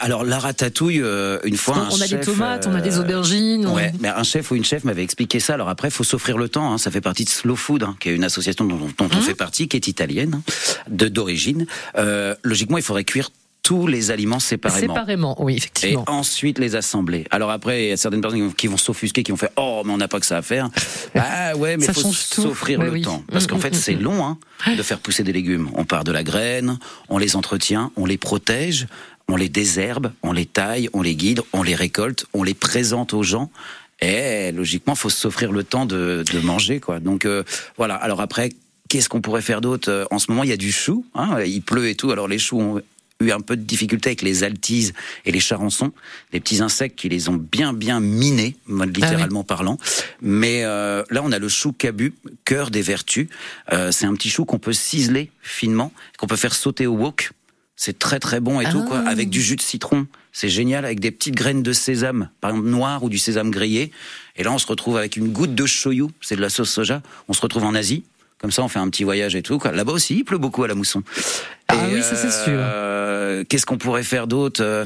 Alors 0.00 0.24
la 0.24 0.38
ratatouille, 0.38 1.00
euh, 1.02 1.38
une 1.44 1.56
fois, 1.58 1.76
On- 1.76 1.80
un 1.94 1.98
on 1.98 2.00
a 2.00 2.06
des 2.08 2.20
tomates, 2.20 2.66
on 2.66 2.74
a 2.74 2.80
des 2.80 2.96
euh, 2.96 3.00
aubergines, 3.02 3.66
on- 3.66 3.74
Ouais, 3.74 3.92
mais 4.00 4.08
un 4.08 4.22
chef 4.22 4.50
ou 4.50 4.54
une 4.56 4.64
chef 4.64 4.84
m'avait 4.84 5.02
expliqué 5.04 5.40
ça. 5.40 5.54
Alors 5.54 5.68
après, 5.68 5.90
faut 5.90 6.04
s'offrir 6.04 6.38
le 6.38 6.48
temps. 6.48 6.72
hein. 6.72 6.78
Ça 6.78 6.90
fait 6.90 7.02
partie 7.02 7.24
de 7.24 7.28
Slow 7.30 7.54
Food, 7.56 7.82
hein, 7.82 7.94
qui 8.00 8.08
est 8.08 8.14
une 8.14 8.24
association 8.24 8.64
dont, 8.64 8.76
dont 8.76 9.04
Mmh. 9.04 9.10
on 9.16 9.20
fait 9.20 9.34
partie, 9.34 9.68
qui 9.68 9.76
est 9.76 9.86
italienne, 9.86 10.36
hein, 10.46 10.52
de 10.88 11.08
d'origine. 11.08 11.66
Euh, 11.98 12.34
logiquement, 12.42 12.78
il 12.78 12.82
faudrait 12.84 13.04
cuire 13.04 13.30
tous 13.62 13.86
les 13.86 14.10
aliments 14.10 14.40
séparément. 14.40 14.94
Séparément, 14.94 15.42
oui, 15.42 15.54
Et 15.54 15.56
effectivement. 15.56 16.04
ensuite 16.06 16.58
les 16.58 16.76
assembler. 16.76 17.26
Alors 17.30 17.50
après, 17.50 17.84
il 17.84 17.88
y 17.88 17.92
a 17.92 17.96
certaines 17.96 18.20
personnes 18.20 18.52
qui 18.54 18.66
vont- 18.66 18.76
s'offusquer, 18.76 19.22
qui 19.22 19.30
vont 19.32 19.38
faire 19.38 19.50
Oh, 19.56 19.82
mais 19.86 19.92
on 19.92 19.96
n'a 19.96 20.08
pas 20.08 20.20
que 20.20 20.26
ça 20.26 20.36
à 20.38 20.42
faire. 20.42 20.68
Ah 21.14 21.56
ouais, 21.56 21.76
mais 21.78 21.86
il 21.86 21.94
faut 21.94 22.12
s'offrir 22.12 22.78
Ouais, 22.80 22.86
le 22.86 22.90
oui. 22.92 23.02
temps. 23.02 23.22
Parce 23.30 23.44
Mm, 23.44 23.48
qu'en 23.48 23.56
mm, 23.56 23.60
fait, 23.60 23.74
c'est 23.74 23.94
long 23.94 24.24
hein, 24.26 24.38
de 24.76 24.82
faire 24.82 24.98
pousser 24.98 25.22
des 25.22 25.32
légumes. 25.32 25.70
On 25.74 25.84
part 25.84 26.04
de 26.04 26.12
la 26.12 26.22
graine, 26.22 26.78
on 27.08 27.16
les 27.18 27.36
entretient, 27.36 27.90
on 27.96 28.04
les 28.04 28.18
protège, 28.18 28.86
on 29.28 29.36
les 29.36 29.48
désherbe, 29.48 30.12
on 30.22 30.32
les 30.32 30.46
taille, 30.46 30.88
on 30.92 31.02
les 31.02 31.16
guide, 31.16 31.40
on 31.52 31.62
les 31.62 31.74
récolte, 31.74 32.26
on 32.34 32.42
les 32.42 32.54
présente 32.54 33.14
aux 33.14 33.22
gens. 33.22 33.50
Et 34.00 34.52
logiquement, 34.52 34.94
faut 34.94 35.10
s'offrir 35.10 35.52
le 35.52 35.64
temps 35.64 35.86
de, 35.86 36.24
de 36.30 36.40
manger, 36.40 36.80
quoi. 36.80 37.00
Donc 37.00 37.24
euh, 37.24 37.42
voilà. 37.76 37.94
Alors 37.94 38.20
après, 38.20 38.50
qu'est-ce 38.88 39.08
qu'on 39.08 39.20
pourrait 39.20 39.42
faire 39.42 39.60
d'autre? 39.60 39.90
Euh, 39.90 40.04
En 40.10 40.18
ce 40.18 40.30
moment, 40.30 40.42
il 40.42 40.50
y 40.50 40.52
a 40.52 40.56
du 40.58 40.72
chou. 40.72 41.06
Hein, 41.14 41.42
il 41.42 41.62
pleut 41.62 41.88
et 41.88 41.94
tout. 41.94 42.10
Alors 42.10 42.28
les 42.28 42.38
choux 42.38 42.60
ont 42.60 42.82
eu 43.20 43.30
un 43.30 43.40
peu 43.40 43.56
de 43.56 43.62
difficulté 43.62 44.10
avec 44.10 44.22
les 44.22 44.42
altises 44.42 44.92
et 45.24 45.30
les 45.30 45.40
charançons, 45.40 45.92
les 46.32 46.40
petits 46.40 46.60
insectes 46.60 46.98
qui 46.98 47.08
les 47.08 47.28
ont 47.28 47.34
bien 47.36 47.72
bien 47.72 48.00
minés, 48.00 48.56
littéralement 48.68 49.44
parlant. 49.44 49.78
Mais 50.20 50.64
euh, 50.64 51.04
là, 51.10 51.22
on 51.24 51.30
a 51.30 51.38
le 51.38 51.48
chou 51.48 51.72
cabu, 51.72 52.12
cœur 52.44 52.70
des 52.70 52.82
vertus. 52.82 53.28
Euh, 53.72 53.92
c'est 53.92 54.06
un 54.06 54.14
petit 54.14 54.28
chou 54.28 54.44
qu'on 54.44 54.58
peut 54.58 54.72
ciseler 54.72 55.30
finement, 55.40 55.92
qu'on 56.18 56.26
peut 56.26 56.36
faire 56.36 56.54
sauter 56.54 56.86
au 56.88 56.94
wok. 56.94 57.30
C'est 57.76 57.98
très 57.98 58.20
très 58.20 58.40
bon 58.40 58.60
et 58.60 58.64
tout 58.70 58.84
quoi, 58.84 59.02
Ah. 59.04 59.10
avec 59.10 59.30
du 59.30 59.42
jus 59.42 59.56
de 59.56 59.62
citron. 59.62 60.06
C'est 60.32 60.48
génial 60.48 60.84
avec 60.84 61.00
des 61.00 61.10
petites 61.10 61.34
graines 61.34 61.62
de 61.62 61.72
sésame, 61.72 62.28
par 62.40 62.50
exemple 62.50 62.68
noir 62.68 63.02
ou 63.02 63.08
du 63.08 63.18
sésame 63.18 63.50
grillé. 63.50 63.90
Et 64.36 64.42
là, 64.44 64.52
on 64.52 64.58
se 64.58 64.66
retrouve 64.66 64.96
avec 64.96 65.16
une 65.16 65.28
goutte 65.32 65.54
de 65.54 65.66
shoyu, 65.66 66.06
c'est 66.20 66.36
de 66.36 66.40
la 66.40 66.48
sauce 66.50 66.70
soja. 66.70 67.02
On 67.28 67.32
se 67.32 67.40
retrouve 67.40 67.64
en 67.64 67.74
Asie. 67.74 68.04
Comme 68.38 68.50
ça, 68.52 68.62
on 68.62 68.68
fait 68.68 68.78
un 68.80 68.88
petit 68.90 69.04
voyage 69.04 69.34
et 69.36 69.42
tout. 69.42 69.58
quoi. 69.58 69.72
Là-bas 69.72 69.92
aussi, 69.92 70.16
il 70.18 70.24
pleut 70.24 70.38
beaucoup 70.38 70.62
à 70.64 70.68
la 70.68 70.74
mousson. 70.74 71.02
Ah 71.68 71.76
Et, 71.88 71.94
oui, 71.94 72.02
ça, 72.02 72.14
c'est 72.14 72.30
sûr. 72.30 72.52
euh, 72.58 73.42
Qu'est-ce 73.48 73.64
qu'on 73.64 73.78
pourrait 73.78 74.02
faire 74.02 74.26
d'autre 74.26 74.60
Euh, 74.62 74.84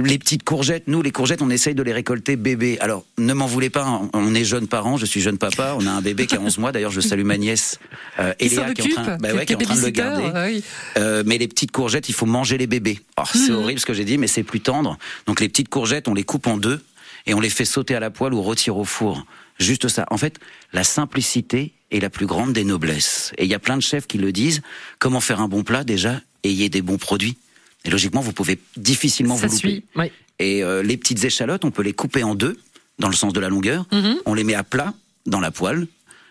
les 0.00 0.18
petites 0.18 0.42
courgettes, 0.42 0.84
nous, 0.86 1.02
les 1.02 1.10
courgettes, 1.10 1.42
on 1.42 1.50
essaye 1.50 1.74
de 1.74 1.82
les 1.82 1.92
récolter 1.92 2.36
bébés. 2.36 2.78
Alors, 2.80 3.04
ne 3.18 3.34
m'en 3.34 3.46
voulez 3.46 3.68
pas, 3.68 3.84
hein, 3.84 4.08
on 4.14 4.34
est 4.34 4.44
jeune 4.44 4.66
parents, 4.66 4.96
je 4.96 5.04
suis 5.04 5.20
jeune 5.20 5.36
papa, 5.36 5.76
on 5.78 5.86
a 5.86 5.90
un 5.90 6.00
bébé 6.00 6.26
qui 6.26 6.34
a 6.34 6.40
11 6.40 6.56
mois, 6.56 6.72
d'ailleurs, 6.72 6.90
je 6.90 7.02
salue 7.02 7.24
ma 7.24 7.36
nièce, 7.36 7.78
euh, 8.18 8.32
Qui 8.38 8.48
s'en 8.48 8.62
Eléa, 8.62 8.74
qui 8.74 8.80
est 8.80 8.84
en 8.98 9.02
train, 9.02 9.12
occupe, 9.14 9.22
bah 9.22 9.34
ouais, 9.34 9.44
qui 9.46 9.52
est 9.52 9.56
en 9.56 9.58
train 9.58 9.76
de 9.76 9.80
le 9.82 9.90
garder. 9.90 10.54
oui. 10.54 10.64
Euh, 10.96 11.22
mais 11.26 11.36
les 11.36 11.46
petites 11.46 11.72
courgettes, 11.72 12.08
il 12.08 12.14
faut 12.14 12.24
manger 12.24 12.56
les 12.56 12.66
bébés. 12.66 13.00
Alors, 13.16 13.28
c'est 13.32 13.50
Mhm. 13.50 13.56
horrible 13.56 13.80
ce 13.80 13.86
que 13.86 13.92
j'ai 13.92 14.06
dit, 14.06 14.16
mais 14.16 14.28
c'est 14.28 14.42
plus 14.44 14.60
tendre. 14.60 14.96
Donc, 15.26 15.40
les 15.40 15.48
petites 15.50 15.68
courgettes, 15.68 16.08
on 16.08 16.14
les 16.14 16.24
coupe 16.24 16.46
en 16.46 16.56
deux 16.56 16.82
et 17.26 17.34
on 17.34 17.40
les 17.40 17.50
fait 17.50 17.66
sauter 17.66 17.94
à 17.94 18.00
la 18.00 18.10
poêle 18.10 18.32
ou 18.32 18.40
rôtir 18.40 18.78
au 18.78 18.84
four. 18.86 19.26
Juste 19.58 19.88
ça. 19.88 20.06
En 20.10 20.16
fait, 20.16 20.38
la 20.72 20.84
simplicité 20.84 21.72
est 21.90 22.00
la 22.00 22.08
plus 22.08 22.24
grande 22.26 22.54
des 22.54 22.64
noblesses. 22.64 23.32
Et 23.36 23.44
il 23.44 23.50
y 23.50 23.54
a 23.54 23.58
plein 23.58 23.76
de 23.76 23.82
chefs 23.82 24.06
qui 24.06 24.16
le 24.16 24.32
disent. 24.32 24.62
Comment 24.98 25.20
faire 25.20 25.42
un 25.42 25.48
bon 25.48 25.62
plat 25.62 25.84
Déjà, 25.84 26.18
ayez 26.44 26.70
des 26.70 26.80
bons 26.80 26.96
produits. 26.96 27.36
Et 27.84 27.90
logiquement, 27.90 28.20
vous 28.20 28.32
pouvez 28.32 28.58
difficilement 28.76 29.36
Ça 29.36 29.46
vous 29.46 29.54
louper. 29.54 29.68
suit. 29.68 29.84
Oui. 29.96 30.10
Et 30.38 30.62
euh, 30.62 30.82
les 30.82 30.96
petites 30.96 31.24
échalotes, 31.24 31.64
on 31.64 31.70
peut 31.70 31.82
les 31.82 31.92
couper 31.92 32.22
en 32.22 32.34
deux, 32.34 32.58
dans 32.98 33.08
le 33.08 33.14
sens 33.14 33.32
de 33.32 33.40
la 33.40 33.48
longueur. 33.48 33.86
Mhm. 33.92 34.16
On 34.26 34.34
les 34.34 34.44
met 34.44 34.54
à 34.54 34.64
plat 34.64 34.94
dans 35.26 35.40
la 35.40 35.50
poêle. 35.50 35.86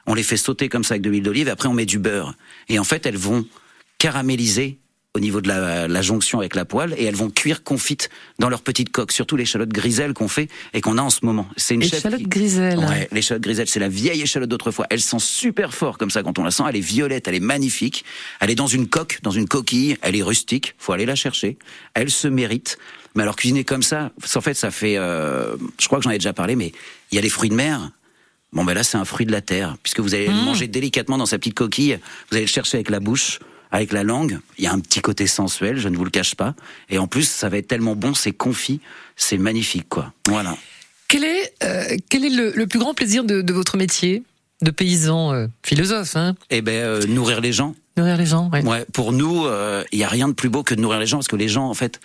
On 0.08 0.14
les 0.14 0.24
fait 0.24 0.38
sauter 0.38 0.70
comme 0.70 0.84
ça 0.84 0.94
avec 0.96 1.02
de 1.04 1.10
l'huile 1.10 1.24
d'olive. 1.24 1.48
Après, 1.50 1.68
on 1.68 1.74
met 1.74 1.86
du 1.86 2.00
beurre. 2.00 2.36
Et 2.70 2.80
en 2.80 2.84
fait, 2.84 3.06
elles 3.06 3.18
vont 3.18 3.46
caraméliser 4.00 4.78
au 5.14 5.20
niveau 5.20 5.42
de 5.42 5.50
la, 5.50 5.90
la 5.90 6.02
jonction 6.02 6.40
avec 6.40 6.56
la 6.56 6.64
poêle 6.64 6.96
et 6.98 7.04
elles 7.04 7.16
vont 7.16 7.30
cuire 7.30 7.64
confites 7.64 8.10
dans 8.40 8.48
leur 8.48 8.62
petite 8.62 8.92
coque. 8.94 9.12
Surtout 9.12 9.36
l'échalote 9.36 9.68
griselle 9.70 10.14
qu'on 10.14 10.30
fait 10.30 10.48
et 10.74 10.80
qu'on 10.80 10.98
a 10.98 11.02
en 11.02 11.10
ce 11.10 11.26
moment. 11.26 11.50
C'est 11.58 11.74
une 11.76 11.82
Échalote 11.84 12.20
qui- 12.20 12.28
griselle. 12.28 12.80
Ouais, 12.80 13.10
l'échalote 13.12 13.44
griselle, 13.44 13.68
c'est 13.68 13.82
la 13.82 13.90
vieille 13.90 14.22
échalote 14.22 14.48
d'autrefois. 14.48 14.88
Elle 14.90 15.02
sent 15.02 15.18
super 15.20 15.74
fort 15.74 15.98
comme 15.98 16.10
ça 16.10 16.24
quand 16.24 16.40
on 16.40 16.44
la 16.44 16.52
sent. 16.52 16.64
Elle 16.70 16.78
est 16.78 16.80
violette, 16.80 17.28
elle 17.28 17.36
est 17.36 17.42
magnifique. 17.42 18.06
Elle 18.40 18.52
est 18.52 18.56
dans 18.56 18.68
une 18.68 18.88
coque, 18.88 19.20
dans 19.22 19.32
une 19.32 19.48
coquille. 19.50 19.98
Elle 20.02 20.16
est 20.16 20.24
rustique. 20.24 20.76
Faut 20.78 20.94
aller 20.94 21.06
la 21.06 21.16
chercher. 21.16 21.58
Elle 21.94 22.10
se 22.10 22.30
mérite. 22.30 22.78
Mais 23.14 23.24
alors 23.24 23.36
cuisiner 23.36 23.66
comme 23.66 23.84
ça, 23.84 24.12
en 24.36 24.42
fait, 24.42 24.54
ça 24.54 24.72
fait. 24.72 24.96
euh, 24.98 25.58
je 25.78 25.88
crois 25.88 26.00
que 26.00 26.06
j'en 26.06 26.12
ai 26.12 26.18
déjà 26.20 26.32
parlé, 26.32 26.56
mais 26.56 26.72
il 27.12 27.16
y 27.16 27.18
a 27.18 27.22
les 27.22 27.28
fruits 27.30 27.50
de 27.50 27.56
mer. 27.56 27.92
Bon 28.54 28.64
ben 28.64 28.74
là, 28.74 28.84
c'est 28.84 28.98
un 28.98 29.04
fruit 29.06 29.26
de 29.26 29.32
la 29.34 29.42
terre, 29.42 29.76
puisque 29.84 30.00
vous 30.00 30.14
allez 30.16 30.28
le 30.28 30.34
manger 30.34 30.68
délicatement 30.68 31.18
dans 31.18 31.26
sa 31.26 31.38
petite 31.38 31.54
coquille. 31.56 32.00
Vous 32.30 32.38
allez 32.38 32.46
le 32.46 32.50
chercher 32.52 32.78
avec 32.78 32.90
la 32.90 33.02
bouche. 33.02 33.40
Avec 33.72 33.94
la 33.94 34.04
langue, 34.04 34.40
il 34.58 34.66
y 34.66 34.68
a 34.68 34.74
un 34.74 34.80
petit 34.80 35.02
côté 35.02 35.28
sensuel, 35.28 35.78
je 35.78 35.88
ne 35.88 35.96
vous 35.96 36.04
le 36.04 36.10
cache 36.10 36.36
pas. 36.36 36.56
Et 36.90 36.98
en 36.98 37.08
plus, 37.08 37.24
ça 37.30 37.48
va 37.48 37.58
être 37.58 37.68
tellement 37.68 37.96
bon, 37.96 38.14
c'est 38.14 38.34
confit, 38.34 38.82
c'est 39.16 39.38
magnifique, 39.38 39.88
quoi. 39.88 40.14
Voilà. 40.28 40.58
Quel 41.08 41.24
est, 41.24 41.54
euh, 41.64 41.98
quel 42.10 42.26
est 42.26 42.30
le, 42.30 42.52
le 42.54 42.68
plus 42.68 42.80
grand 42.80 42.94
plaisir 42.94 43.24
de, 43.24 43.42
de 43.42 43.54
votre 43.54 43.78
métier 43.78 44.24
de 44.62 44.72
paysan 44.72 45.34
euh, 45.34 45.48
philosophe 45.64 46.16
hein? 46.16 46.36
Eh 46.50 46.62
ben, 46.62 46.74
euh, 46.74 47.06
nourrir 47.08 47.42
les 47.42 47.52
gens. 47.52 47.76
Nourrir 47.98 48.18
les 48.18 48.26
gens, 48.26 48.50
ouais. 48.52 48.64
Ouais, 48.64 48.86
pour 48.94 49.12
nous, 49.12 49.46
euh, 49.46 49.84
il 49.92 50.00
y 50.00 50.04
a 50.04 50.08
rien 50.08 50.28
de 50.28 50.34
plus 50.34 50.50
beau 50.50 50.64
que 50.64 50.76
de 50.76 50.82
nourrir 50.82 51.00
les 51.00 51.08
gens, 51.08 51.18
parce 51.18 51.28
que 51.28 51.36
les 51.36 51.50
gens, 51.50 51.68
en 51.68 51.74
fait, 51.74 52.00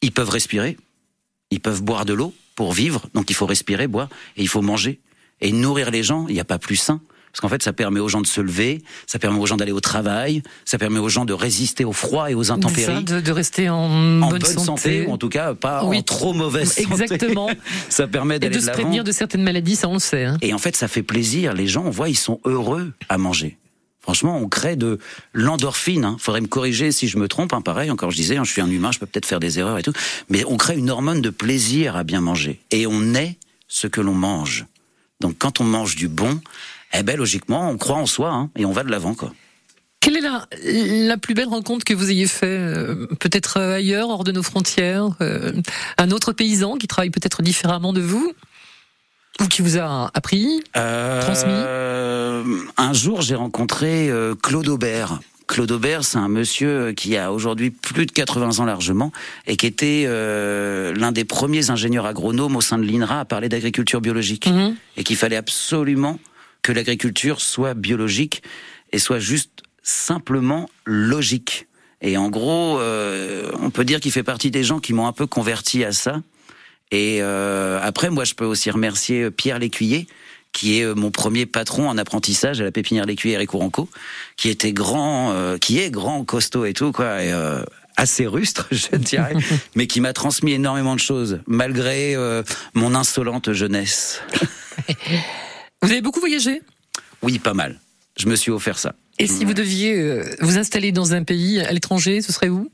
ils 0.00 0.12
peuvent 0.12 0.30
respirer, 0.30 0.76
ils 1.50 1.60
peuvent 1.60 1.82
boire 1.82 2.04
de 2.04 2.14
l'eau 2.14 2.32
pour 2.56 2.72
vivre, 2.72 3.06
donc 3.14 3.30
il 3.30 3.34
faut 3.34 3.46
respirer, 3.46 3.86
boire, 3.86 4.08
et 4.36 4.42
il 4.42 4.48
faut 4.48 4.62
manger. 4.62 5.00
Et 5.40 5.50
nourrir 5.52 5.90
les 5.90 6.02
gens, 6.02 6.26
il 6.28 6.34
n'y 6.34 6.40
a 6.40 6.44
pas 6.44 6.58
plus 6.58 6.76
sain. 6.76 7.00
Parce 7.34 7.40
qu'en 7.40 7.48
fait, 7.48 7.64
ça 7.64 7.72
permet 7.72 7.98
aux 7.98 8.08
gens 8.08 8.20
de 8.22 8.28
se 8.28 8.40
lever, 8.40 8.84
ça 9.08 9.18
permet 9.18 9.40
aux 9.40 9.46
gens 9.46 9.56
d'aller 9.56 9.72
au 9.72 9.80
travail, 9.80 10.44
ça 10.64 10.78
permet 10.78 11.00
aux 11.00 11.08
gens 11.08 11.24
de 11.24 11.32
résister 11.32 11.84
au 11.84 11.92
froid 11.92 12.30
et 12.30 12.34
aux 12.34 12.44
C'est 12.44 12.48
ça, 12.48 12.54
intempéries. 12.54 13.02
de, 13.02 13.20
de 13.20 13.32
rester 13.32 13.68
en, 13.68 13.76
En 14.22 14.28
bonne, 14.28 14.38
bonne 14.40 14.58
santé. 14.58 15.04
ou 15.08 15.10
en 15.12 15.18
tout 15.18 15.28
cas 15.28 15.52
pas 15.54 15.84
Oui. 15.84 15.98
en 15.98 16.02
trop 16.02 16.32
mauvaise 16.32 16.68
santé. 16.72 16.82
Exactement. 17.02 17.50
ça 17.88 18.06
permet 18.06 18.36
Et 18.36 18.38
d'aller 18.38 18.54
de 18.54 18.60
de 18.60 18.64
se 18.64 18.70
prévenir 18.70 19.02
de 19.02 19.10
certaines 19.10 19.42
maladies, 19.42 19.74
ça 19.74 19.88
on 19.88 19.94
le 19.94 19.98
sait. 19.98 20.24
hein. 20.26 20.38
Et 20.42 20.54
en 20.54 20.58
fait, 20.58 20.76
ça 20.76 20.86
fait 20.86 21.02
plaisir. 21.02 21.54
Les 21.54 21.66
gens, 21.66 21.82
on 21.84 21.90
voit, 21.90 22.08
ils 22.08 22.14
sont 22.16 22.40
heureux 22.44 22.92
à 23.08 23.18
manger. 23.18 23.58
Franchement, 24.00 24.38
on 24.38 24.48
crée 24.48 24.76
de 24.76 25.00
l'endorphine. 25.32 26.04
Hein. 26.04 26.16
Faudrait 26.20 26.40
me 26.40 26.46
corriger 26.46 26.92
si 26.92 27.08
je 27.08 27.18
me 27.18 27.26
trompe. 27.26 27.52
Hein. 27.52 27.62
Pareil, 27.62 27.90
encore 27.90 28.10
je 28.12 28.16
disais, 28.16 28.36
hein, 28.36 28.44
je 28.44 28.52
suis 28.52 28.60
un 28.60 28.70
humain, 28.70 28.92
je 28.92 28.98
peux 29.00 29.06
peut-être 29.06 29.26
faire 29.26 29.40
des 29.40 29.58
erreurs 29.58 29.78
et 29.78 29.82
tout. 29.82 29.92
Mais 30.28 30.44
on 30.46 30.56
crée 30.56 30.76
une 30.76 30.90
hormone 30.90 31.20
de 31.20 31.30
plaisir 31.30 31.96
à 31.96 32.04
bien 32.04 32.20
manger. 32.20 32.60
Et 32.70 32.86
on 32.86 33.14
est 33.14 33.36
ce 33.66 33.86
que 33.88 34.00
l'on 34.00 34.14
mange. 34.14 34.66
Donc 35.20 35.36
quand 35.38 35.60
on 35.60 35.64
mange 35.64 35.96
du 35.96 36.08
bon, 36.08 36.38
eh 36.94 37.02
ben 37.02 37.16
logiquement, 37.16 37.70
on 37.70 37.76
croit 37.76 37.96
en 37.96 38.06
soi 38.06 38.30
hein, 38.30 38.50
et 38.56 38.64
on 38.64 38.72
va 38.72 38.82
de 38.82 38.90
l'avant, 38.90 39.14
quoi. 39.14 39.32
Quelle 40.00 40.18
est 40.18 40.20
la, 40.20 40.46
la 41.08 41.16
plus 41.16 41.32
belle 41.32 41.48
rencontre 41.48 41.82
que 41.84 41.94
vous 41.94 42.10
ayez 42.10 42.26
fait 42.26 42.46
euh, 42.46 43.06
Peut-être 43.20 43.56
euh, 43.58 43.76
ailleurs, 43.76 44.10
hors 44.10 44.22
de 44.22 44.32
nos 44.32 44.42
frontières 44.42 45.08
euh, 45.22 45.52
Un 45.96 46.10
autre 46.10 46.32
paysan 46.32 46.76
qui 46.76 46.86
travaille 46.86 47.08
peut-être 47.08 47.40
différemment 47.40 47.94
de 47.94 48.02
vous 48.02 48.30
Ou 49.40 49.46
qui 49.46 49.62
vous 49.62 49.78
a 49.78 50.10
appris 50.12 50.62
Euh, 50.76 52.44
Un 52.76 52.92
jour, 52.92 53.22
j'ai 53.22 53.34
rencontré 53.34 54.10
Claude 54.42 54.68
Aubert. 54.68 55.20
Claude 55.46 55.70
Aubert, 55.72 56.04
c'est 56.04 56.18
un 56.18 56.28
monsieur 56.28 56.92
qui 56.92 57.16
a 57.16 57.32
aujourd'hui 57.32 57.70
plus 57.70 58.06
de 58.06 58.12
80 58.12 58.58
ans 58.60 58.64
largement 58.64 59.12
et 59.46 59.56
qui 59.56 59.66
était 59.66 60.04
euh, 60.06 60.94
l'un 60.94 61.12
des 61.12 61.24
premiers 61.24 61.70
ingénieurs 61.70 62.06
agronomes 62.06 62.56
au 62.56 62.60
sein 62.60 62.78
de 62.78 62.84
l'INRA 62.84 63.20
à 63.20 63.24
parler 63.24 63.48
d'agriculture 63.48 64.00
biologique. 64.00 64.46
Mhm. 64.46 64.76
Et 64.96 65.04
qu'il 65.04 65.16
fallait 65.16 65.36
absolument 65.36 66.18
que 66.64 66.72
l'agriculture 66.72 67.40
soit 67.40 67.74
biologique 67.74 68.42
et 68.90 68.98
soit 68.98 69.20
juste 69.20 69.62
simplement 69.84 70.68
logique. 70.84 71.68
Et 72.00 72.16
en 72.16 72.30
gros, 72.30 72.80
euh, 72.80 73.52
on 73.60 73.70
peut 73.70 73.84
dire 73.84 74.00
qu'il 74.00 74.10
fait 74.10 74.22
partie 74.22 74.50
des 74.50 74.64
gens 74.64 74.80
qui 74.80 74.92
m'ont 74.92 75.06
un 75.06 75.12
peu 75.12 75.26
converti 75.26 75.84
à 75.84 75.92
ça. 75.92 76.22
Et 76.90 77.18
euh, 77.20 77.78
après, 77.82 78.10
moi, 78.10 78.24
je 78.24 78.34
peux 78.34 78.44
aussi 78.44 78.70
remercier 78.70 79.24
euh, 79.24 79.30
Pierre 79.30 79.58
Lécuyer, 79.58 80.06
qui 80.52 80.78
est 80.78 80.84
euh, 80.84 80.94
mon 80.94 81.10
premier 81.10 81.44
patron 81.44 81.88
en 81.88 81.98
apprentissage 81.98 82.60
à 82.60 82.64
la 82.64 82.72
pépinière 82.72 83.04
Lécuyer 83.04 83.40
et 83.40 83.46
Couranco, 83.46 83.88
qui 84.36 84.48
était 84.48 84.72
grand, 84.72 85.32
euh, 85.32 85.58
qui 85.58 85.80
est 85.80 85.90
grand, 85.90 86.24
costaud 86.24 86.64
et 86.64 86.72
tout, 86.72 86.92
quoi. 86.92 87.22
Et, 87.22 87.32
euh, 87.32 87.62
assez 87.96 88.26
rustre, 88.26 88.66
je 88.70 88.96
dirais, 88.96 89.34
mais 89.74 89.86
qui 89.86 90.00
m'a 90.00 90.12
transmis 90.12 90.52
énormément 90.52 90.94
de 90.94 91.00
choses, 91.00 91.40
malgré 91.46 92.14
euh, 92.14 92.42
mon 92.74 92.94
insolente 92.94 93.52
jeunesse. 93.52 94.20
Vous 95.84 95.90
avez 95.92 96.00
beaucoup 96.00 96.20
voyagé 96.20 96.62
Oui, 97.20 97.38
pas 97.38 97.52
mal. 97.52 97.78
Je 98.16 98.26
me 98.26 98.36
suis 98.36 98.50
offert 98.50 98.78
ça. 98.78 98.94
Et 99.18 99.26
si 99.26 99.44
vous 99.44 99.52
deviez 99.52 99.94
euh, 100.00 100.24
vous 100.40 100.56
installer 100.56 100.92
dans 100.92 101.12
un 101.12 101.24
pays 101.24 101.60
à 101.60 101.70
l'étranger, 101.72 102.22
ce 102.22 102.32
serait 102.32 102.48
où 102.48 102.70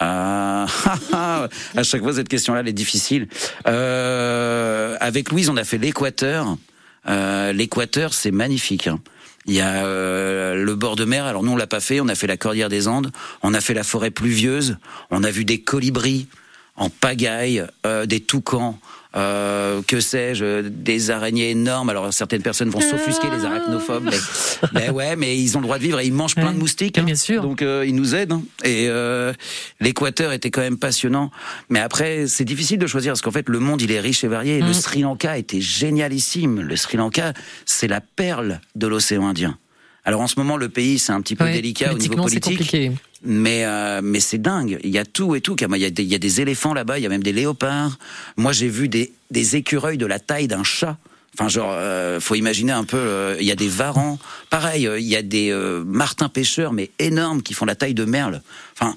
Ah, 0.00 0.66
à 1.76 1.82
chaque 1.84 2.02
fois 2.02 2.12
cette 2.12 2.28
question-là, 2.28 2.58
elle 2.60 2.68
est 2.68 2.72
difficile. 2.72 3.28
Euh, 3.68 4.96
avec 4.98 5.30
Louise, 5.30 5.48
on 5.48 5.56
a 5.56 5.62
fait 5.62 5.78
l'Équateur. 5.78 6.56
Euh, 7.08 7.52
L'Équateur, 7.52 8.14
c'est 8.14 8.32
magnifique. 8.32 8.88
hein. 8.88 8.98
Il 9.46 9.54
y 9.54 9.60
a 9.60 9.84
euh, 9.84 10.56
le 10.56 10.74
bord 10.74 10.96
de 10.96 11.04
mer. 11.04 11.24
Alors 11.24 11.44
nous, 11.44 11.52
on 11.52 11.56
l'a 11.56 11.68
pas 11.68 11.80
fait. 11.80 12.00
On 12.00 12.08
a 12.08 12.16
fait 12.16 12.26
la 12.26 12.36
cordillère 12.36 12.68
des 12.68 12.88
Andes. 12.88 13.12
On 13.44 13.54
a 13.54 13.60
fait 13.60 13.74
la 13.74 13.84
forêt 13.84 14.10
pluvieuse. 14.10 14.76
On 15.10 15.22
a 15.22 15.30
vu 15.30 15.44
des 15.44 15.60
colibris 15.60 16.26
en 16.74 16.90
pagaille, 16.90 17.64
des 18.06 18.20
toucans. 18.20 18.78
Euh, 19.14 19.82
que 19.86 20.00
sais-je, 20.00 20.62
des 20.68 21.10
araignées 21.10 21.50
énormes. 21.50 21.90
Alors 21.90 22.12
certaines 22.14 22.40
personnes 22.42 22.70
vont 22.70 22.80
s'offusquer, 22.80 23.28
les 23.30 23.44
arachnophobes. 23.44 24.04
Mais, 24.10 24.16
mais 24.72 24.90
ouais, 24.90 25.16
mais 25.16 25.38
ils 25.38 25.56
ont 25.56 25.60
le 25.60 25.64
droit 25.66 25.78
de 25.78 25.82
vivre 25.82 26.00
et 26.00 26.06
ils 26.06 26.12
mangent 26.12 26.34
plein 26.34 26.52
de 26.52 26.58
moustiques. 26.58 26.96
hein. 26.98 27.02
Bien 27.02 27.14
sûr. 27.14 27.42
Donc 27.42 27.60
euh, 27.62 27.84
ils 27.86 27.94
nous 27.94 28.14
aident. 28.14 28.32
hein. 28.32 28.42
Et 28.64 28.86
euh, 28.88 29.32
l'Équateur 29.80 30.32
était 30.32 30.50
quand 30.50 30.62
même 30.62 30.78
passionnant. 30.78 31.30
Mais 31.68 31.80
après, 31.80 32.26
c'est 32.26 32.44
difficile 32.44 32.78
de 32.78 32.86
choisir 32.86 33.12
parce 33.12 33.20
qu'en 33.20 33.30
fait, 33.32 33.48
le 33.48 33.58
monde, 33.58 33.82
il 33.82 33.92
est 33.92 34.00
riche 34.00 34.24
et 34.24 34.28
varié. 34.28 34.58
Et 34.58 34.60
Le 34.62 34.70
Mm. 34.70 34.74
Sri 34.74 35.00
Lanka 35.02 35.36
était 35.36 35.60
génialissime. 35.60 36.60
Le 36.62 36.76
Sri 36.76 36.96
Lanka, 36.96 37.34
c'est 37.66 37.88
la 37.88 38.00
perle 38.00 38.60
de 38.76 38.86
l'océan 38.86 39.26
Indien. 39.26 39.58
Alors 40.04 40.20
en 40.20 40.26
ce 40.26 40.38
moment, 40.38 40.56
le 40.56 40.68
pays, 40.68 40.98
c'est 40.98 41.12
un 41.12 41.20
petit 41.20 41.36
peu 41.36 41.44
Ouais, 41.44 41.52
délicat 41.52 41.92
au 41.94 41.98
niveau 41.98 42.16
politique. 42.16 42.42
compliqué. 42.58 42.90
Mais 43.24 43.64
euh, 43.64 44.00
mais 44.02 44.18
c'est 44.18 44.38
dingue. 44.42 44.78
Il 44.82 44.90
y 44.90 44.98
a 44.98 45.04
tout 45.04 45.36
et 45.36 45.40
tout. 45.40 45.54
Il 45.60 45.76
y 45.80 45.84
a 45.84 45.90
des, 45.90 46.02
il 46.02 46.08
y 46.08 46.14
a 46.14 46.18
des 46.18 46.40
éléphants 46.40 46.74
là-bas. 46.74 46.98
Il 46.98 47.02
y 47.02 47.06
a 47.06 47.08
même 47.08 47.22
des 47.22 47.32
léopards. 47.32 47.98
Moi, 48.36 48.52
j'ai 48.52 48.68
vu 48.68 48.88
des, 48.88 49.12
des 49.30 49.54
écureuils 49.56 49.98
de 49.98 50.06
la 50.06 50.18
taille 50.18 50.48
d'un 50.48 50.64
chat. 50.64 50.96
Enfin, 51.38 51.48
genre, 51.48 51.70
euh, 51.72 52.18
faut 52.20 52.34
imaginer 52.34 52.72
un 52.72 52.84
peu. 52.84 52.96
euh, 52.98 53.36
Il 53.40 53.46
y 53.46 53.52
a 53.52 53.54
des 53.54 53.68
varans. 53.68 54.18
Pareil, 54.50 54.86
euh, 54.88 54.98
il 54.98 55.06
y 55.06 55.14
a 55.16 55.22
des 55.22 55.50
euh, 55.50 55.84
martins 55.86 56.28
pêcheurs, 56.28 56.72
mais 56.72 56.90
énormes, 56.98 57.42
qui 57.42 57.54
font 57.54 57.64
la 57.64 57.76
taille 57.76 57.94
de 57.94 58.04
merle. 58.04 58.42
Enfin, 58.78 58.96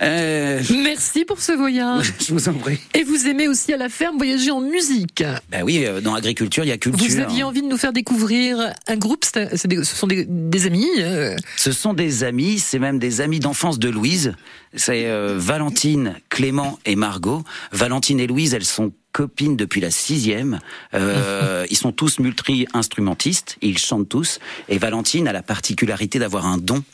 Euh, 0.00 0.62
Merci 0.84 1.24
pour 1.24 1.40
ce 1.40 1.52
voyage. 1.52 2.12
je 2.20 2.32
vous 2.32 2.48
en 2.48 2.54
prie. 2.54 2.78
Et 2.94 3.02
vous 3.02 3.26
aimez 3.26 3.48
aussi 3.48 3.72
à 3.72 3.76
la 3.76 3.88
ferme 3.88 4.16
voyager 4.16 4.50
en 4.52 4.60
musique. 4.60 5.24
Ben 5.50 5.62
oui, 5.64 5.84
euh, 5.84 6.00
dans 6.00 6.14
l'agriculture, 6.14 6.64
il 6.64 6.68
y 6.68 6.72
a 6.72 6.78
culture. 6.78 7.04
Vous 7.06 7.18
aviez 7.18 7.42
envie 7.42 7.62
de 7.62 7.66
nous 7.66 7.76
faire 7.76 7.92
découvrir 7.92 8.72
un 8.86 8.96
groupe, 8.96 9.24
des- 9.34 9.84
ce 9.84 9.96
sont 9.96 10.06
des, 10.06 10.24
des 10.28 10.66
amis. 10.66 10.86
euh, 10.98 11.34
Ce 11.56 11.72
sont 11.72 11.94
des 11.94 12.22
amis, 12.24 12.58
c'est 12.60 12.78
même 12.78 12.98
des 12.98 13.20
amis 13.20 13.40
d'enfance 13.40 13.78
de 13.78 13.88
Louise. 13.88 14.34
C'est 14.74 15.06
euh, 15.06 15.34
Valentine, 15.36 16.14
Clément 16.28 16.78
et 16.84 16.94
Margot. 16.94 17.42
Valentine 17.72 18.20
et 18.20 18.26
Louise, 18.26 18.54
elles 18.54 18.64
sont 18.64 18.92
copines 19.12 19.56
depuis 19.56 19.80
la 19.80 19.90
sixième. 19.90 20.60
Euh, 20.94 21.66
ils 21.70 21.76
sont 21.76 21.90
tous 21.90 22.20
multi-instrumentistes, 22.20 23.56
ils 23.62 23.78
chantent 23.78 24.08
tous. 24.08 24.38
Et 24.68 24.78
Valentine 24.78 25.26
a 25.26 25.32
la 25.32 25.42
particularité 25.42 26.18
d'avoir 26.20 26.46
un 26.46 26.58
don. 26.58 26.84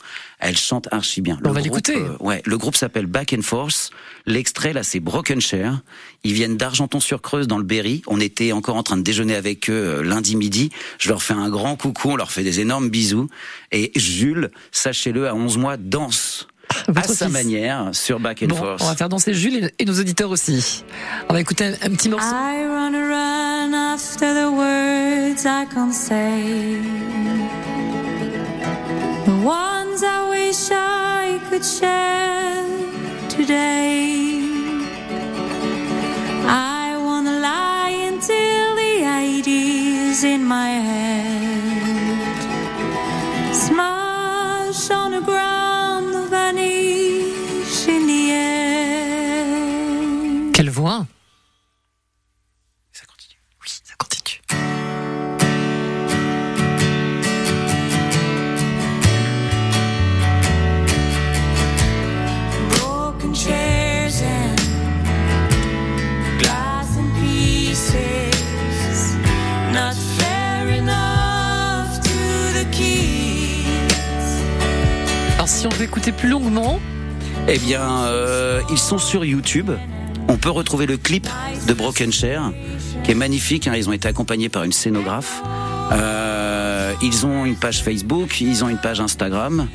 Elle 0.40 0.56
chante 0.58 0.88
archi 0.92 1.20
bien. 1.20 1.38
On 1.44 1.52
va 1.52 1.60
l'écouter. 1.60 1.96
euh, 1.96 2.16
ouais, 2.20 2.42
le 2.44 2.58
groupe 2.58 2.76
s'appelle 2.76 3.06
Back 3.06 3.34
and 3.38 3.42
Forth. 3.42 3.90
L'extrait 4.26 4.72
là, 4.72 4.82
c'est 4.82 5.00
Broken 5.00 5.40
Share. 5.40 5.80
Ils 6.22 6.32
viennent 6.32 6.56
d'Argenton-sur-Creuse 6.56 7.46
dans 7.46 7.58
le 7.58 7.64
Berry. 7.64 8.02
On 8.06 8.20
était 8.20 8.52
encore 8.52 8.76
en 8.76 8.82
train 8.82 8.96
de 8.96 9.02
déjeuner 9.02 9.34
avec 9.36 9.70
eux 9.70 9.72
euh, 9.72 10.02
lundi 10.02 10.36
midi. 10.36 10.70
Je 10.98 11.08
leur 11.08 11.22
fais 11.22 11.34
un 11.34 11.48
grand 11.48 11.76
coucou, 11.76 12.10
on 12.10 12.16
leur 12.16 12.30
fait 12.32 12.42
des 12.42 12.60
énormes 12.60 12.90
bisous. 12.90 13.28
Et 13.72 13.92
Jules, 13.96 14.50
sachez-le, 14.72 15.28
à 15.28 15.34
11 15.34 15.56
mois, 15.58 15.76
danse 15.76 16.48
à 16.96 17.02
sa 17.04 17.26
fils. 17.26 17.32
manière 17.32 17.90
sur 17.92 18.18
Back 18.20 18.42
and 18.42 18.46
Bon, 18.48 18.56
Forth. 18.56 18.80
on 18.82 18.86
va 18.86 18.96
faire 18.96 19.08
danser 19.08 19.32
Jules 19.34 19.56
et, 19.56 19.70
et 19.78 19.84
nos 19.84 19.98
auditeurs 20.00 20.30
aussi. 20.30 20.84
On 21.28 21.32
va 21.34 21.40
écouter 21.40 21.64
un, 21.66 21.72
un 21.72 21.90
petit 21.94 22.08
morceau. 22.08 22.26
I 22.26 22.66
run 22.66 22.94
around 22.94 23.74
after 23.74 24.34
the 24.34 24.50
words 24.50 25.44
I 25.44 25.66
can't 25.72 25.92
say. 25.92 26.80
Ones 29.44 30.02
I 30.02 30.26
wish 30.30 30.70
I 30.72 31.38
could 31.50 31.62
share 31.62 32.64
today. 33.28 34.40
I 36.46 36.96
wanna 36.96 37.40
lie 37.40 37.94
until 38.10 38.74
the 38.74 39.04
ideas 39.04 40.24
in 40.24 40.42
my 40.44 40.70
head 40.88 42.38
smash 43.52 44.90
on 44.90 45.10
the 45.10 45.20
ground, 45.20 46.30
vanish 46.30 47.86
in 47.86 48.06
the 48.06 48.30
air. 48.30 49.44
Quelle 50.54 50.70
voix 50.70 51.13
écouter 76.04 76.20
plus 76.20 76.28
longuement, 76.28 76.80
Eh 77.48 77.58
bien, 77.58 78.04
euh, 78.04 78.60
ils 78.70 78.76
sont 78.78 78.98
sur 78.98 79.24
YouTube. 79.24 79.70
On 80.28 80.36
peut 80.36 80.50
retrouver 80.50 80.84
le 80.86 80.96
clip 80.98 81.26
de 81.66 81.72
Broken 81.72 82.12
Share, 82.12 82.52
qui 83.04 83.12
est 83.12 83.14
magnifique. 83.14 83.66
hein. 83.68 83.72
Ils 83.76 83.88
ont 83.88 83.92
été 83.92 84.06
accompagnés 84.08 84.48
par 84.50 84.64
une 84.64 84.72
scénographe. 84.72 85.42
Euh, 85.92 86.92
ils 87.02 87.24
ont 87.26 87.44
une 87.46 87.56
page 87.56 87.82
Facebook, 87.82 88.40
ils 88.42 88.64
ont 88.64 88.68
une 88.68 88.78
page 88.78 89.00
Instagram. 89.00 89.66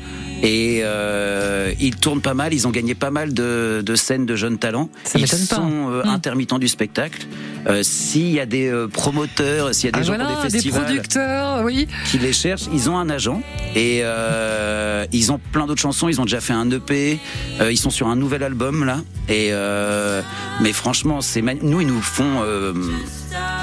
Et 0.42 0.80
euh, 0.84 1.72
ils 1.80 1.96
tournent 1.96 2.22
pas 2.22 2.34
mal, 2.34 2.54
ils 2.54 2.66
ont 2.66 2.70
gagné 2.70 2.94
pas 2.94 3.10
mal 3.10 3.34
de, 3.34 3.82
de 3.84 3.94
scènes 3.96 4.24
de 4.24 4.36
jeunes 4.36 4.58
talents. 4.58 4.88
Ça 5.04 5.18
ils 5.18 5.26
pas. 5.28 5.36
sont 5.36 5.90
euh, 5.90 6.02
Hmm. 6.04 6.08
intermittents 6.10 6.58
du 6.58 6.68
spectacle. 6.68 7.26
Euh, 7.66 7.82
s'il 7.82 8.30
y 8.30 8.40
a 8.40 8.46
des 8.46 8.68
euh, 8.68 8.88
promoteurs, 8.88 9.74
s'il 9.74 9.86
y 9.86 9.88
a 9.88 9.92
des 9.92 9.98
ah 9.98 10.02
gens 10.02 10.14
voilà, 10.14 10.24
pour 10.32 10.36
des 10.42 10.48
des 10.48 10.50
festivals 10.50 10.84
producteurs, 10.84 11.62
oui. 11.62 11.88
qui 12.06 12.18
les 12.18 12.32
cherchent. 12.32 12.68
Ils 12.72 12.88
ont 12.88 12.96
un 12.98 13.10
agent 13.10 13.42
et 13.76 14.00
euh, 14.02 15.04
ils 15.12 15.30
ont 15.30 15.38
plein 15.52 15.66
d'autres 15.66 15.80
chansons. 15.80 16.08
Ils 16.08 16.20
ont 16.20 16.24
déjà 16.24 16.40
fait 16.40 16.52
un 16.54 16.70
EP. 16.70 17.18
ils 17.70 17.78
sont 17.78 17.90
sur 17.90 18.08
un 18.08 18.16
nouvel 18.16 18.42
album 18.42 18.84
là. 18.84 19.00
Et 19.28 19.52
mais 20.60 20.72
franchement, 20.72 21.20
c'est 21.20 21.42
nous 21.42 21.80
ils 21.80 21.86
nous 21.86 22.00
font 22.00 22.42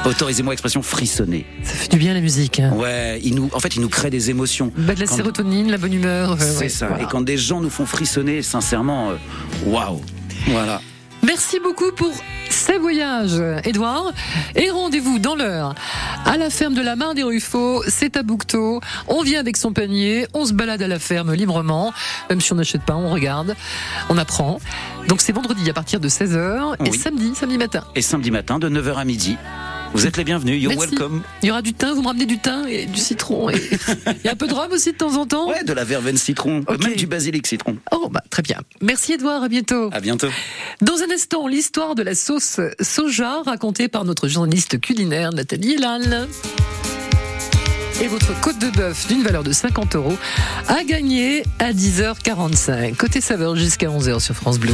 autorisez-moi 0.06 0.54
l'expression 0.54 0.82
frissonner. 0.82 1.46
Ça 1.64 1.74
fait 1.74 1.90
du 1.90 1.98
bien 1.98 2.14
la 2.14 2.22
musique. 2.22 2.60
hein. 2.60 2.72
Ouais, 2.74 3.20
ils 3.24 3.36
nous 3.36 3.50
en 3.54 3.60
fait 3.60 3.76
ils 3.76 3.82
nous 3.82 3.90
créent 3.90 4.10
des 4.10 4.30
émotions. 4.30 4.72
Bah, 4.78 4.94
de 4.94 5.00
la 5.00 5.08
Quand- 5.08 5.16
sérotonine, 5.16 5.72
la 5.72 5.78
bonne 5.78 5.94
humeur. 5.94 6.38
C'est 6.40 6.58
ouais, 6.60 6.70
ça. 6.70 6.90
Et 7.02 7.06
quand 7.10 7.22
des 7.22 7.38
gens 7.38 7.62
nous 7.62 7.70
font 7.70 7.86
frissonner, 7.86 8.42
sincèrement, 8.42 9.12
waouh. 9.66 10.02
Voilà. 10.48 10.82
Merci 11.24 11.60
beaucoup 11.60 11.92
pour 11.92 12.12
ces 12.50 12.78
voyages, 12.78 13.42
Edouard. 13.66 14.12
Et 14.56 14.70
rendez-vous 14.70 15.20
dans 15.20 15.36
l'heure 15.36 15.76
à 16.26 16.38
la 16.38 16.50
ferme 16.50 16.74
de 16.74 16.82
la 16.82 16.96
Mare 16.96 17.16
des 17.16 17.24
Ruffaux. 17.24 17.84
C'est 17.88 18.16
à 18.18 18.24
Boucteau. 18.24 18.82
On 19.08 19.22
vient 19.24 19.40
avec 19.40 19.58
son 19.58 19.74
panier, 19.74 20.28
on 20.34 20.46
se 20.46 20.54
balade 20.54 20.82
à 20.82 20.88
la 20.88 21.00
ferme 21.00 21.34
librement. 21.34 21.94
Même 22.30 22.40
si 22.42 22.54
on 22.54 22.56
n'achète 22.56 22.84
pas, 22.84 22.96
on 22.96 23.10
regarde, 23.10 23.56
on 24.10 24.18
apprend. 24.18 24.60
Donc 25.08 25.22
c'est 25.22 25.34
vendredi 25.34 25.70
à 25.70 25.74
partir 25.74 26.00
de 26.00 26.08
16h 26.08 26.76
et 26.86 26.90
Oui. 26.90 26.98
samedi, 26.98 27.34
samedi 27.36 27.58
matin. 27.58 27.84
Et 27.96 28.02
samedi 28.02 28.32
matin 28.32 28.60
de 28.60 28.70
9h 28.70 28.96
à 28.96 29.06
midi. 29.06 29.38
Vous 29.94 30.06
êtes 30.06 30.18
les 30.18 30.24
bienvenus. 30.24 30.62
You're 30.62 30.74
Merci. 30.76 30.92
welcome. 30.92 31.22
Il 31.42 31.48
y 31.48 31.52
aura 31.52 31.62
du 31.62 31.74
thym, 31.74 31.94
vous 31.94 32.02
me 32.02 32.08
ramenez 32.08 32.26
du 32.26 32.38
thym 32.40 32.68
et 32.68 32.86
du 32.86 33.00
citron. 33.00 33.50
Et, 33.50 33.56
et 34.26 34.30
un 34.30 34.36
peu 34.36 34.48
de 34.48 34.54
rhum 34.54 34.72
aussi 34.72 34.92
de 34.92 34.98
temps 34.98 35.16
en 35.16 35.26
temps. 35.26 35.50
Ouais, 35.50 35.64
de 35.64 35.74
la 35.74 35.84
verveine 35.84 36.18
citron, 36.18 36.64
même 36.84 36.96
du 36.96 37.08
basilic 37.08 37.48
citron. 37.48 37.78
Oh, 37.92 38.08
bah, 38.12 38.22
très 38.30 38.42
bien. 38.44 38.58
Merci 38.82 39.14
Edouard, 39.14 39.44
à 39.44 39.50
bientôt. 39.50 39.90
À 39.92 40.00
bientôt. 40.00 40.28
Dans 40.82 40.98
un 41.02 41.12
instant, 41.14 41.48
l'histoire 41.48 41.96
de 41.96 42.04
la 42.04 42.16
sauce 42.16 42.60
soja 42.82 43.42
racontée 43.44 43.88
par 43.88 44.06
notre 44.06 44.28
journaliste 44.28 44.80
culinaire 44.80 45.32
Nathalie 45.32 45.74
Elal. 45.74 46.28
Et 48.00 48.08
votre 48.08 48.40
côte 48.42 48.60
de 48.60 48.70
bœuf 48.70 49.08
d'une 49.08 49.24
valeur 49.24 49.44
de 49.44 49.52
50 49.52 49.96
euros 49.96 50.18
a 50.68 50.84
gagné 50.84 51.42
à 51.58 51.74
10h45. 51.74 52.96
Côté 52.96 53.22
saveur 53.22 53.56
jusqu'à 53.56 53.88
11h 53.88 54.20
sur 54.20 54.36
France 54.36 54.60
Bleu. 54.60 54.74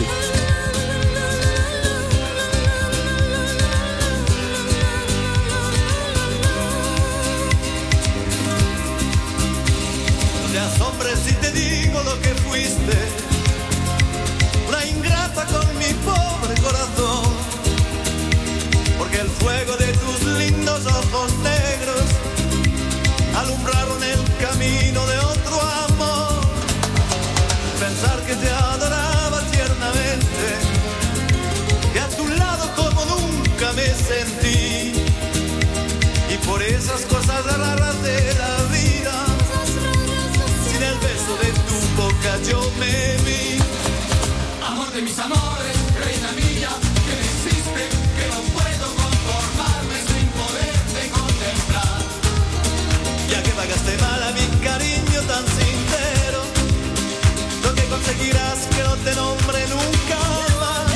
Conseguirás 58.24 58.68
que 58.68 58.84
no 58.84 58.96
te 58.98 59.16
nombre 59.16 59.60
nunca 59.68 60.20
más. 60.60 60.92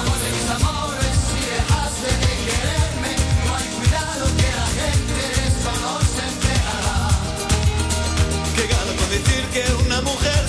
Amor 0.00 0.18
de 0.20 0.30
mis 0.36 0.50
amores, 0.50 1.16
si 1.30 1.40
dejaste 1.56 2.10
de 2.22 2.32
quererme, 2.46 3.12
no 3.46 3.56
hay 3.56 3.68
cuidado 3.78 4.24
que 4.36 4.50
la 4.60 4.68
gente 4.80 5.14
de 5.14 5.40
eso 5.48 5.70
no 5.84 5.94
se 6.12 6.22
enterará. 6.32 7.08
Que 8.54 8.64
gano 8.66 8.92
con 8.98 9.08
decir 9.10 9.44
que 9.54 9.64
una 9.86 10.00
mujer 10.02 10.42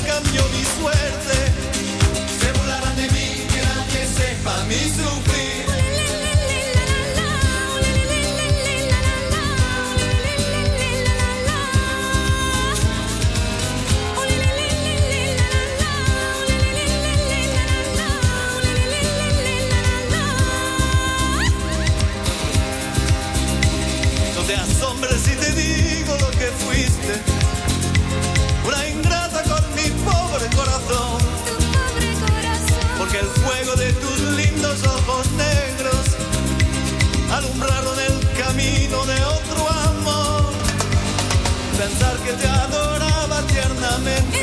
pensar 41.82 42.16
que 42.26 42.34
te 42.34 42.48
adoraba 42.48 43.42
tiernamente. 43.48 44.40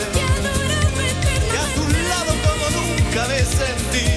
Que 1.50 1.58
a 1.64 1.66
tu 1.76 1.84
lado 2.10 2.32
como 2.46 2.64
nunca 2.78 3.22
me 3.32 3.40
sentí. 3.58 4.10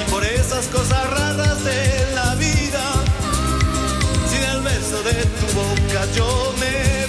Y 0.00 0.10
por 0.10 0.24
esas 0.24 0.66
cosas 0.68 1.02
raras 1.10 1.62
de 1.64 1.80
la 2.14 2.34
vida, 2.36 2.84
sin 4.30 4.42
el 4.52 4.60
beso 4.62 4.98
de 5.02 5.18
tu 5.38 5.46
boca 5.60 6.00
yo 6.16 6.54
me 6.60 7.01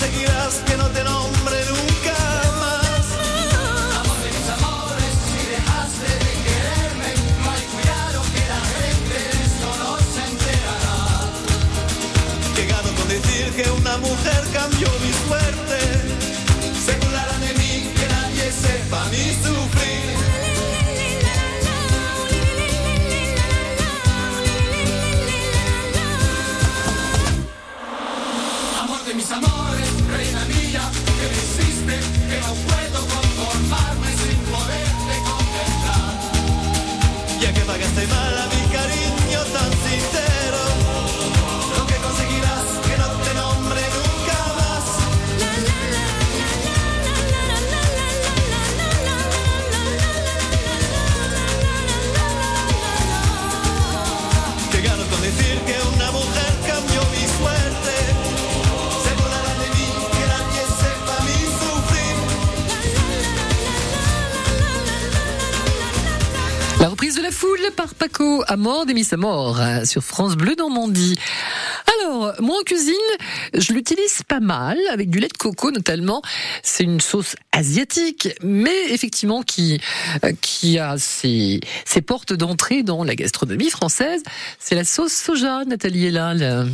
conseguirás 0.00 0.54
que 0.66 0.76
no 0.78 0.86
te 0.88 1.04
nombre 1.04 1.56
nunca 1.68 2.16
más. 2.58 3.04
Amor 4.00 4.18
de 4.24 4.30
mis 4.32 4.48
amores, 4.48 5.12
si 5.28 5.40
dejaste 5.54 6.08
de 6.24 6.32
quererme, 6.46 7.10
hay 7.52 7.64
cuidado 7.74 8.22
que 8.32 8.42
la 8.48 8.60
gente 8.72 9.16
de 9.28 9.44
esto 9.44 9.68
no 9.82 9.90
se 10.12 10.22
enterará. 10.30 10.98
Que 12.54 12.66
gano 12.66 12.90
con 12.96 13.08
decir 13.08 13.52
que 13.52 13.70
una 13.70 13.98
mujer 13.98 14.42
cambió 14.54 14.88
mi 15.02 15.12
suerte. 15.28 15.59
Mort 68.56 68.86
des 68.86 68.94
Miss 68.94 69.12
à 69.12 69.16
mort, 69.16 69.60
euh, 69.60 69.84
sur 69.84 70.02
France 70.02 70.36
Bleu 70.36 70.54
Normandie. 70.58 71.16
Alors, 72.02 72.34
moi 72.40 72.58
en 72.60 72.62
cuisine, 72.62 72.94
je 73.54 73.72
l'utilise 73.72 74.22
pas 74.26 74.40
mal, 74.40 74.78
avec 74.90 75.10
du 75.10 75.18
lait 75.18 75.28
de 75.28 75.36
coco 75.36 75.70
notamment. 75.70 76.22
C'est 76.62 76.84
une 76.84 77.00
sauce 77.00 77.36
asiatique, 77.60 78.28
mais 78.42 78.90
effectivement 78.90 79.42
qui, 79.42 79.80
euh, 80.24 80.32
qui 80.40 80.78
a 80.78 80.96
ses, 80.98 81.60
ses 81.84 82.00
portes 82.02 82.32
d'entrée 82.32 82.82
dans 82.82 83.04
la 83.04 83.14
gastronomie 83.14 83.70
française. 83.70 84.22
C'est 84.58 84.74
la 84.74 84.84
sauce 84.84 85.12
soja, 85.12 85.64
Nathalie 85.66 86.10
le- 86.10 86.66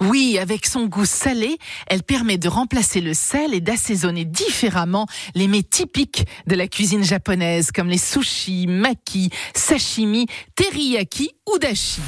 Oui, 0.00 0.38
avec 0.38 0.66
son 0.66 0.86
goût 0.86 1.04
salé, 1.04 1.58
elle 1.88 2.02
permet 2.04 2.38
de 2.38 2.48
remplacer 2.48 3.00
le 3.00 3.12
sel 3.14 3.54
et 3.54 3.60
d'assaisonner 3.60 4.24
différemment 4.24 5.06
les 5.34 5.48
mets 5.48 5.62
typiques 5.64 6.24
de 6.46 6.54
la 6.54 6.68
cuisine 6.68 7.02
japonaise, 7.02 7.70
comme 7.72 7.88
les 7.88 7.98
sushis, 7.98 8.66
maki, 8.68 9.30
sashimi, 9.54 10.26
teriyaki 10.54 11.30
ou 11.52 11.58
dashi. 11.58 12.00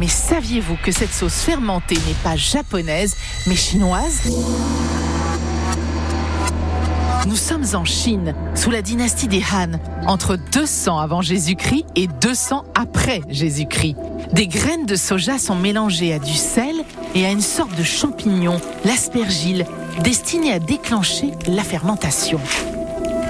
Mais 0.00 0.08
saviez-vous 0.08 0.76
que 0.84 0.92
cette 0.92 1.12
sauce 1.12 1.40
fermentée 1.42 1.96
n'est 1.96 2.22
pas 2.24 2.36
japonaise, 2.36 3.14
mais 3.46 3.56
chinoise? 3.56 4.20
Nous 7.26 7.36
sommes 7.36 7.64
en 7.74 7.84
Chine, 7.84 8.34
sous 8.54 8.70
la 8.70 8.82
dynastie 8.82 9.28
des 9.28 9.42
Han, 9.52 9.72
entre 10.06 10.36
200 10.36 10.98
avant 10.98 11.20
Jésus-Christ 11.20 11.84
et 11.96 12.06
200 12.06 12.64
après 12.74 13.20
Jésus-Christ. 13.28 13.96
Des 14.32 14.46
graines 14.46 14.86
de 14.86 14.96
soja 14.96 15.38
sont 15.38 15.56
mélangées 15.56 16.12
à 16.14 16.18
du 16.18 16.34
sel 16.34 16.76
et 17.14 17.26
à 17.26 17.30
une 17.30 17.40
sorte 17.40 17.74
de 17.76 17.82
champignon, 17.82 18.60
l'aspergile, 18.84 19.66
destiné 20.02 20.52
à 20.52 20.58
déclencher 20.58 21.32
la 21.46 21.62
fermentation. 21.62 22.40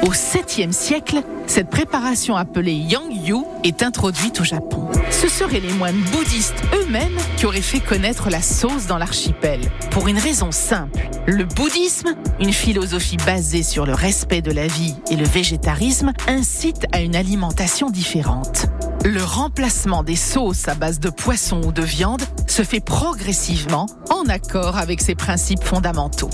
Au 0.02 0.12
7e 0.12 0.70
siècle, 0.70 1.22
cette 1.48 1.70
préparation 1.70 2.36
appelée 2.36 2.72
Yangyu 2.72 3.44
est 3.64 3.82
introduite 3.82 4.40
au 4.40 4.44
Japon. 4.44 4.88
Ce 5.10 5.28
seraient 5.28 5.58
les 5.58 5.72
moines 5.72 6.00
bouddhistes 6.12 6.62
eux-mêmes 6.72 7.16
qui 7.36 7.46
auraient 7.46 7.60
fait 7.60 7.80
connaître 7.80 8.30
la 8.30 8.40
sauce 8.40 8.86
dans 8.86 8.96
l'archipel. 8.96 9.60
Pour 9.90 10.06
une 10.06 10.18
raison 10.18 10.52
simple. 10.52 11.08
Le 11.26 11.44
bouddhisme, 11.44 12.14
une 12.38 12.52
philosophie 12.52 13.16
basée 13.16 13.64
sur 13.64 13.86
le 13.86 13.94
respect 13.94 14.40
de 14.40 14.52
la 14.52 14.68
vie 14.68 14.94
et 15.10 15.16
le 15.16 15.26
végétarisme, 15.26 16.12
incite 16.28 16.86
à 16.92 17.00
une 17.00 17.16
alimentation 17.16 17.90
différente. 17.90 18.66
Le 19.04 19.22
remplacement 19.22 20.04
des 20.04 20.16
sauces 20.16 20.68
à 20.68 20.74
base 20.74 21.00
de 21.00 21.10
poisson 21.10 21.60
ou 21.66 21.72
de 21.72 21.82
viande 21.82 22.22
se 22.46 22.62
fait 22.62 22.80
progressivement 22.80 23.86
en 24.10 24.28
accord 24.28 24.76
avec 24.76 25.00
ces 25.00 25.16
principes 25.16 25.64
fondamentaux. 25.64 26.30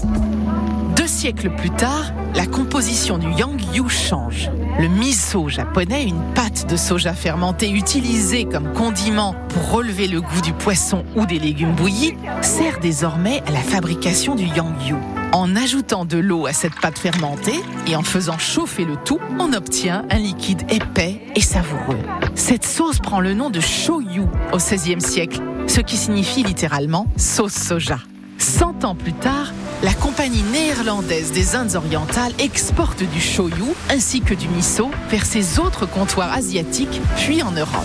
Deux 1.05 1.09
siècles 1.09 1.51
plus 1.51 1.69
tard, 1.69 2.15
la 2.35 2.47
composition 2.47 3.19
du 3.19 3.31
yangyu 3.31 3.91
change. 3.91 4.51
Le 4.81 4.89
miso 4.89 5.51
japonais, 5.51 6.05
une 6.05 6.33
pâte 6.33 6.67
de 6.67 6.79
soja 6.79 7.13
fermentée 7.13 7.71
utilisée 7.71 8.47
comme 8.47 8.73
condiment 8.73 9.35
pour 9.51 9.71
relever 9.71 10.07
le 10.09 10.23
goût 10.23 10.41
du 10.43 10.55
poisson 10.55 11.05
ou 11.15 11.27
des 11.27 11.39
légumes 11.39 11.75
bouillis, 11.75 12.15
sert 12.41 12.81
désormais 12.81 13.43
à 13.47 13.51
la 13.51 13.61
fabrication 13.61 14.35
du 14.35 14.47
yangyu. 14.47 14.95
En 15.35 15.55
ajoutant 15.57 16.07
de 16.07 16.17
l'eau 16.17 16.47
à 16.47 16.55
cette 16.55 16.81
pâte 16.81 16.99
fermentée 16.99 17.61
et 17.87 17.97
en 17.97 18.03
faisant 18.03 18.39
chauffer 18.39 18.87
le 18.87 18.97
tout, 18.97 19.21
on 19.39 19.53
obtient 19.53 20.07
un 20.09 20.19
liquide 20.19 20.63
épais 20.71 21.21
et 21.37 21.43
savoureux. 21.43 22.01
Cette 22.35 22.65
sauce 22.65 23.01
prend 23.01 23.21
le 23.21 23.35
nom 23.35 23.51
de 23.51 23.61
shoyu 23.61 24.23
au 24.55 24.57
XVIe 24.57 25.03
siècle, 25.03 25.43
ce 25.67 25.83
qui 25.83 25.99
signifie 25.99 26.45
littéralement 26.45 27.09
sauce 27.19 27.53
soja. 27.53 27.99
Cent 28.39 28.85
ans 28.85 28.95
plus 28.95 29.13
tard, 29.13 29.53
la 29.85 29.93
compagnie 29.93 30.43
néerlandaise 30.45 31.31
des 31.33 31.55
Indes 31.55 31.75
orientales 31.75 32.33
exporte 32.39 33.03
du 33.03 33.21
shoyu 33.21 33.75
ainsi 33.91 34.23
que 34.23 34.33
du 34.33 34.49
miso 34.49 34.91
vers 35.11 35.27
ses 35.27 35.59
autres 35.59 35.85
comptoirs 35.85 36.33
asiatiques, 36.33 37.03
puis 37.19 37.43
en 37.43 37.53
Europe. 37.53 37.85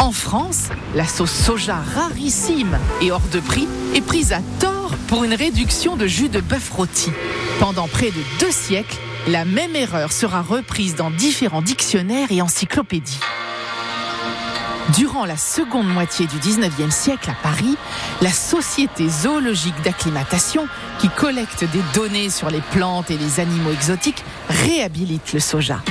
En 0.00 0.10
France, 0.10 0.64
la 0.96 1.06
sauce 1.06 1.30
soja 1.30 1.76
rarissime 1.94 2.76
et 3.00 3.12
hors 3.12 3.28
de 3.32 3.38
prix 3.38 3.68
est 3.94 4.00
prise 4.00 4.32
à 4.32 4.40
tort 4.58 4.96
pour 5.06 5.22
une 5.22 5.34
réduction 5.34 5.96
de 5.96 6.08
jus 6.08 6.28
de 6.28 6.40
bœuf 6.40 6.70
rôti. 6.70 7.12
Pendant 7.60 7.86
près 7.86 8.10
de 8.10 8.40
deux 8.40 8.50
siècles, 8.50 8.98
la 9.28 9.44
même 9.44 9.76
erreur 9.76 10.12
sera 10.12 10.42
reprise 10.42 10.96
dans 10.96 11.12
différents 11.12 11.62
dictionnaires 11.62 12.32
et 12.32 12.42
encyclopédies. 12.42 13.20
Durant 14.96 15.26
la 15.26 15.36
seconde 15.36 15.86
moitié 15.86 16.26
du 16.26 16.36
19e 16.36 16.90
siècle 16.90 17.30
à 17.30 17.34
Paris, 17.42 17.76
la 18.22 18.32
Société 18.32 19.08
zoologique 19.08 19.80
d'acclimatation, 19.82 20.66
qui 20.98 21.10
collecte 21.10 21.64
des 21.64 21.82
données 21.94 22.30
sur 22.30 22.48
les 22.48 22.62
plantes 22.72 23.10
et 23.10 23.18
les 23.18 23.38
animaux 23.38 23.70
exotiques, 23.70 24.24
réhabilite 24.48 25.34
le 25.34 25.40
soja. 25.40 25.82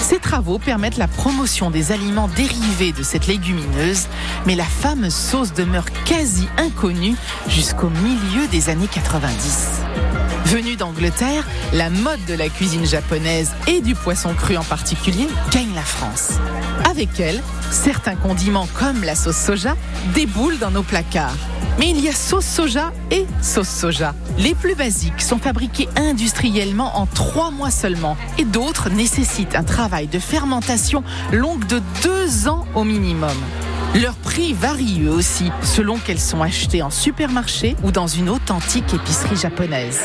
Ces 0.00 0.18
travaux 0.18 0.58
permettent 0.58 0.96
la 0.96 1.08
promotion 1.08 1.70
des 1.70 1.90
aliments 1.90 2.28
dérivés 2.28 2.92
de 2.92 3.02
cette 3.02 3.26
légumineuse, 3.26 4.06
mais 4.46 4.54
la 4.54 4.64
fameuse 4.64 5.14
sauce 5.14 5.52
demeure 5.52 5.86
quasi 6.04 6.48
inconnue 6.56 7.16
jusqu'au 7.48 7.90
milieu 7.90 8.46
des 8.50 8.70
années 8.70 8.88
90. 8.92 10.29
Venue 10.50 10.74
d'Angleterre, 10.74 11.46
la 11.72 11.90
mode 11.90 12.24
de 12.26 12.34
la 12.34 12.48
cuisine 12.48 12.84
japonaise 12.84 13.52
et 13.68 13.80
du 13.80 13.94
poisson 13.94 14.34
cru 14.34 14.56
en 14.56 14.64
particulier 14.64 15.28
gagne 15.52 15.72
la 15.76 15.82
France. 15.82 16.40
Avec 16.90 17.20
elle, 17.20 17.40
certains 17.70 18.16
condiments 18.16 18.66
comme 18.74 19.04
la 19.04 19.14
sauce 19.14 19.36
soja 19.36 19.76
déboulent 20.12 20.58
dans 20.58 20.72
nos 20.72 20.82
placards. 20.82 21.36
Mais 21.78 21.90
il 21.90 22.00
y 22.00 22.08
a 22.08 22.12
sauce 22.12 22.46
soja 22.46 22.92
et 23.12 23.26
sauce 23.40 23.68
soja. 23.68 24.12
Les 24.38 24.56
plus 24.56 24.74
basiques 24.74 25.22
sont 25.22 25.38
fabriquées 25.38 25.88
industriellement 25.94 26.98
en 26.98 27.06
trois 27.06 27.52
mois 27.52 27.70
seulement 27.70 28.16
et 28.36 28.44
d'autres 28.44 28.90
nécessitent 28.90 29.54
un 29.54 29.62
travail 29.62 30.08
de 30.08 30.18
fermentation 30.18 31.04
longue 31.30 31.64
de 31.68 31.80
deux 32.02 32.48
ans 32.48 32.66
au 32.74 32.82
minimum. 32.82 33.38
Leurs 33.94 34.16
prix 34.16 34.52
varient 34.52 35.04
eux 35.04 35.12
aussi 35.12 35.52
selon 35.62 35.96
qu'elles 35.96 36.18
sont 36.18 36.42
achetées 36.42 36.82
en 36.82 36.90
supermarché 36.90 37.76
ou 37.84 37.92
dans 37.92 38.08
une 38.08 38.28
authentique 38.28 38.92
épicerie 38.92 39.36
japonaise. 39.36 40.00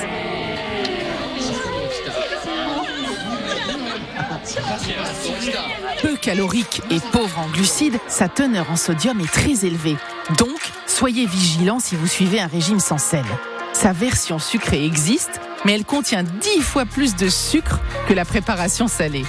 Peu 6.02 6.16
calorique 6.18 6.82
et 6.92 7.00
pauvre 7.12 7.40
en 7.40 7.48
glucides, 7.48 8.00
sa 8.08 8.28
teneur 8.28 8.70
en 8.70 8.76
sodium 8.76 9.20
est 9.22 9.32
très 9.32 9.66
élevée. 9.66 9.98
Donc, 10.38 10.60
soyez 10.88 11.26
vigilants 11.26 11.80
si 11.80 11.96
vous 11.96 12.08
suivez 12.08 12.40
un 12.40 12.48
régime 12.48 12.80
sans 12.80 12.98
sel. 12.98 13.26
Sa 13.74 13.94
version 13.94 14.40
sucrée 14.40 14.86
existe, 14.86 15.40
mais 15.64 15.74
elle 15.74 15.86
contient 15.86 16.24
10 16.24 16.62
fois 16.62 16.86
plus 16.86 17.16
de 17.16 17.30
sucre 17.30 17.80
que 18.08 18.14
la 18.14 18.26
préparation 18.26 18.88
salée. 18.88 19.26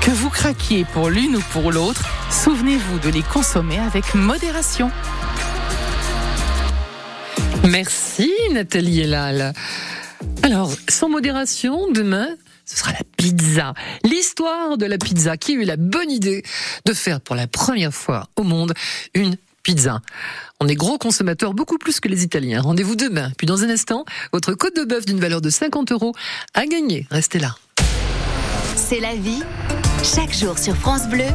Que 0.00 0.10
vous 0.10 0.30
craquiez 0.30 0.84
pour 0.92 1.10
l'une 1.10 1.36
ou 1.36 1.42
pour 1.52 1.72
l'autre, 1.72 2.04
souvenez-vous 2.30 2.98
de 3.00 3.10
les 3.10 3.22
consommer 3.22 3.78
avec 3.78 4.14
modération. 4.14 4.90
Merci 7.64 8.32
Nathalie 8.52 9.00
Elal. 9.00 9.52
Alors, 10.42 10.72
sans 10.88 11.08
modération, 11.08 11.90
demain, 11.92 12.28
ce 12.68 12.76
sera 12.76 12.92
la 12.92 13.04
pizza. 13.16 13.72
L'histoire 14.04 14.76
de 14.76 14.84
la 14.84 14.98
pizza 14.98 15.38
qui 15.38 15.52
a 15.52 15.54
eu 15.54 15.64
la 15.64 15.76
bonne 15.76 16.10
idée 16.10 16.42
de 16.84 16.92
faire 16.92 17.20
pour 17.20 17.34
la 17.34 17.46
première 17.46 17.94
fois 17.94 18.28
au 18.36 18.42
monde 18.42 18.74
une 19.14 19.36
pizza. 19.62 20.02
On 20.60 20.68
est 20.68 20.74
gros 20.74 20.98
consommateurs, 20.98 21.54
beaucoup 21.54 21.78
plus 21.78 21.98
que 21.98 22.08
les 22.08 22.24
Italiens. 22.24 22.60
Rendez-vous 22.60 22.94
demain. 22.94 23.32
Puis 23.38 23.46
dans 23.46 23.64
un 23.64 23.70
instant, 23.70 24.04
votre 24.32 24.52
côte 24.52 24.76
de 24.76 24.84
bœuf 24.84 25.06
d'une 25.06 25.18
valeur 25.18 25.40
de 25.40 25.48
50 25.48 25.92
euros 25.92 26.12
a 26.52 26.66
gagné. 26.66 27.06
Restez 27.10 27.38
là. 27.38 27.56
C'est 28.76 29.00
la 29.00 29.14
vie. 29.14 29.42
Chaque 30.02 30.32
jour 30.32 30.58
sur 30.58 30.76
France 30.76 31.08
Bleu, 31.08 31.26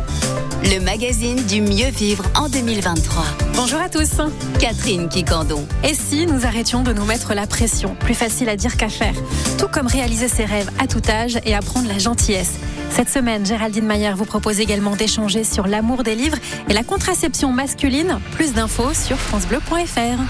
le 0.63 0.79
magazine 0.79 1.35
du 1.45 1.61
mieux 1.61 1.89
vivre 1.89 2.23
en 2.35 2.49
2023. 2.49 3.23
Bonjour 3.55 3.79
à 3.79 3.89
tous. 3.89 4.21
Catherine 4.59 5.09
Quicandon. 5.09 5.65
Et 5.83 5.93
si 5.93 6.25
nous 6.25 6.45
arrêtions 6.45 6.81
de 6.81 6.93
nous 6.93 7.05
mettre 7.05 7.33
la 7.33 7.45
pression 7.45 7.95
Plus 7.95 8.13
facile 8.13 8.49
à 8.49 8.55
dire 8.55 8.77
qu'à 8.77 8.89
faire. 8.89 9.13
Tout 9.57 9.67
comme 9.67 9.87
réaliser 9.87 10.27
ses 10.27 10.45
rêves 10.45 10.69
à 10.79 10.87
tout 10.87 11.01
âge 11.09 11.39
et 11.45 11.53
apprendre 11.53 11.87
la 11.87 11.99
gentillesse? 11.99 12.53
Cette 12.89 13.09
semaine, 13.09 13.45
Géraldine 13.45 13.85
Maillard 13.85 14.15
vous 14.15 14.25
propose 14.25 14.59
également 14.59 14.95
d'échanger 14.95 15.43
sur 15.43 15.67
l'amour 15.67 16.03
des 16.03 16.15
livres 16.15 16.37
et 16.69 16.73
la 16.73 16.83
contraception 16.83 17.51
masculine. 17.51 18.19
Plus 18.33 18.53
d'infos 18.53 18.93
sur 18.93 19.17
francebleu.fr. 19.17 20.21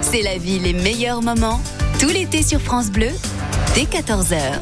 C'est 0.00 0.22
la 0.22 0.38
vie, 0.38 0.58
les 0.58 0.74
meilleurs 0.74 1.22
moments. 1.22 1.60
Tout 1.98 2.08
l'été 2.08 2.42
sur 2.42 2.60
France 2.60 2.90
Bleu, 2.90 3.10
dès 3.74 3.84
14h. 3.84 4.60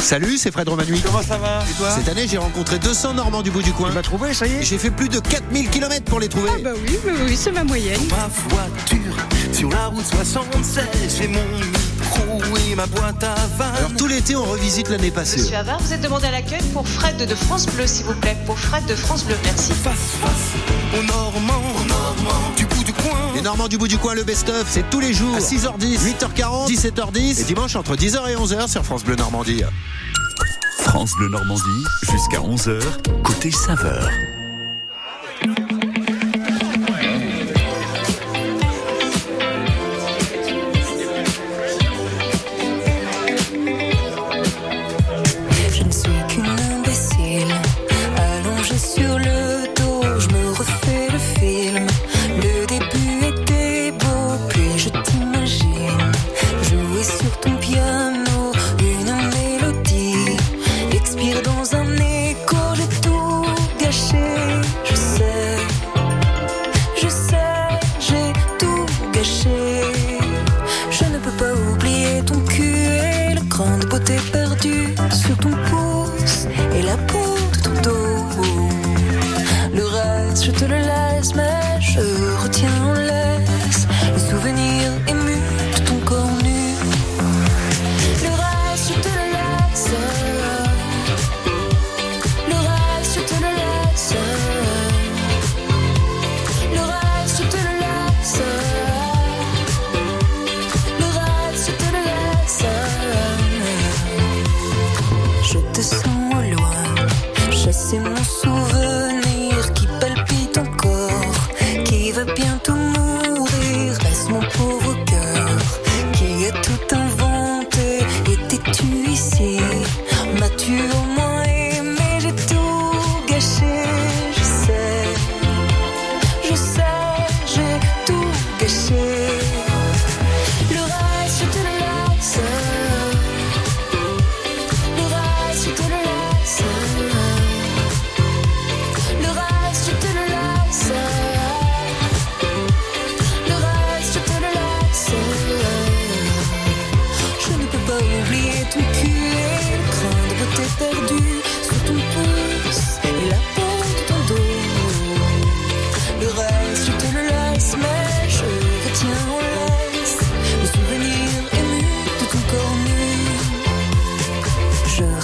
Salut, 0.00 0.38
c'est 0.38 0.50
Fred 0.50 0.68
Romanui. 0.68 1.00
Comment 1.04 1.22
ça 1.22 1.36
va 1.36 1.62
Et 1.70 1.74
toi 1.74 1.90
Cette 1.90 2.08
année, 2.08 2.26
j'ai 2.26 2.38
rencontré 2.38 2.78
200 2.78 3.14
Normands 3.14 3.42
du 3.42 3.50
bout 3.50 3.62
du 3.62 3.72
coin. 3.72 3.90
Tu 3.90 3.94
m'as 3.94 4.02
trouvé, 4.02 4.32
ça 4.32 4.46
y 4.46 4.54
est 4.54 4.62
J'ai 4.62 4.78
fait 4.78 4.90
plus 4.90 5.08
de 5.08 5.20
4000 5.20 5.68
km 5.68 6.04
pour 6.06 6.20
les 6.20 6.28
trouver. 6.28 6.50
Ah 6.54 6.58
bah 6.62 6.70
oui, 6.74 6.98
oui, 7.04 7.12
oui 7.26 7.36
c'est 7.36 7.52
ma 7.52 7.64
moyenne. 7.64 8.00
Ma 8.10 8.28
voiture, 8.48 9.16
sur 9.52 9.68
la 9.70 9.86
route 9.86 10.04
76, 10.04 10.84
j'ai 11.18 11.28
mon 11.28 11.44
micro 11.58 12.56
et 12.56 12.74
ma 12.74 12.86
boîte 12.86 13.22
à 13.22 13.34
vin. 13.58 13.72
Alors 13.76 13.92
tout 13.96 14.06
l'été, 14.06 14.34
on 14.36 14.44
revisite 14.44 14.88
l'année 14.88 15.10
passée. 15.10 15.40
Monsieur 15.40 15.56
Havard, 15.56 15.80
vous 15.80 15.92
êtes 15.92 16.00
demandé 16.00 16.26
à 16.26 16.30
l'accueil 16.30 16.62
pour 16.72 16.88
Fred 16.88 17.16
de 17.16 17.34
France 17.34 17.66
Bleu, 17.66 17.86
s'il 17.86 18.06
vous 18.06 18.14
plaît. 18.14 18.36
Pour 18.46 18.58
Fred 18.58 18.86
de 18.86 18.94
France 18.94 19.24
Bleu, 19.24 19.36
merci. 19.44 19.72
Face, 19.72 19.94
face, 20.20 20.98
aux 20.98 21.02
Normands, 21.02 21.62
aux 21.76 21.84
Normands, 21.84 22.52
du 22.56 22.64
bout 22.64 22.69
du 22.92 23.02
coin. 23.02 23.32
Les 23.34 23.42
Normands 23.42 23.68
du 23.68 23.78
bout 23.78 23.88
du 23.88 23.98
coin, 23.98 24.14
le 24.14 24.24
best-of, 24.24 24.66
c'est 24.68 24.88
tous 24.90 25.00
les 25.00 25.12
jours 25.12 25.34
à 25.34 25.38
6h10, 25.38 26.16
8h40, 26.18 26.68
17h10 26.68 27.40
et 27.40 27.44
dimanche 27.44 27.76
entre 27.76 27.94
10h 27.94 28.28
et 28.30 28.36
11h 28.36 28.68
sur 28.68 28.84
France 28.84 29.04
Bleu 29.04 29.16
Normandie. 29.16 29.62
France 30.78 31.12
Bleu 31.16 31.28
Normandie, 31.28 31.84
jusqu'à 32.10 32.38
11h, 32.38 32.80
côté 33.22 33.50
saveur. 33.50 34.10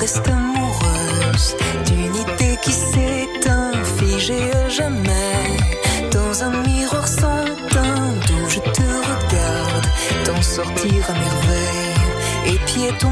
Amoureuse 0.07 1.57
d'une 1.85 2.15
idée 2.15 2.57
qui 2.63 2.71
s'éteint, 2.71 3.73
figée 3.99 4.53
à 4.55 4.69
jamais 4.69 5.57
dans 6.13 6.45
un 6.45 6.63
miroir 6.63 7.09
sans 7.09 7.45
teint 7.71 8.13
d'où 8.27 8.49
je 8.49 8.61
te 8.61 8.89
regarde, 9.11 9.87
t'en 10.25 10.41
sortir 10.41 11.05
à 11.09 11.13
merveille. 11.13 12.55
Et 12.55 12.59
puis 12.67 12.87
ton 13.01 13.11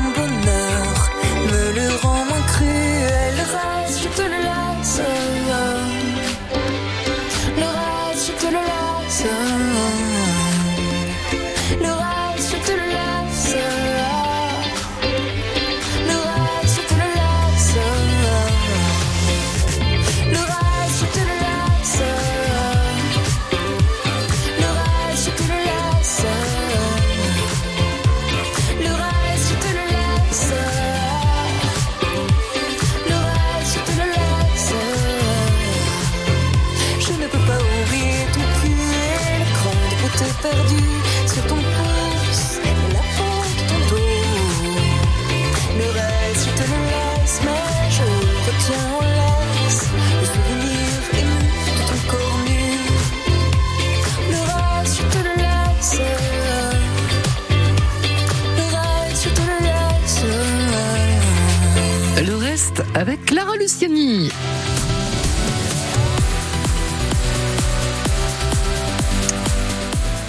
avec 63.07 63.27
Clara 63.27 63.55
Luciani. 63.57 64.31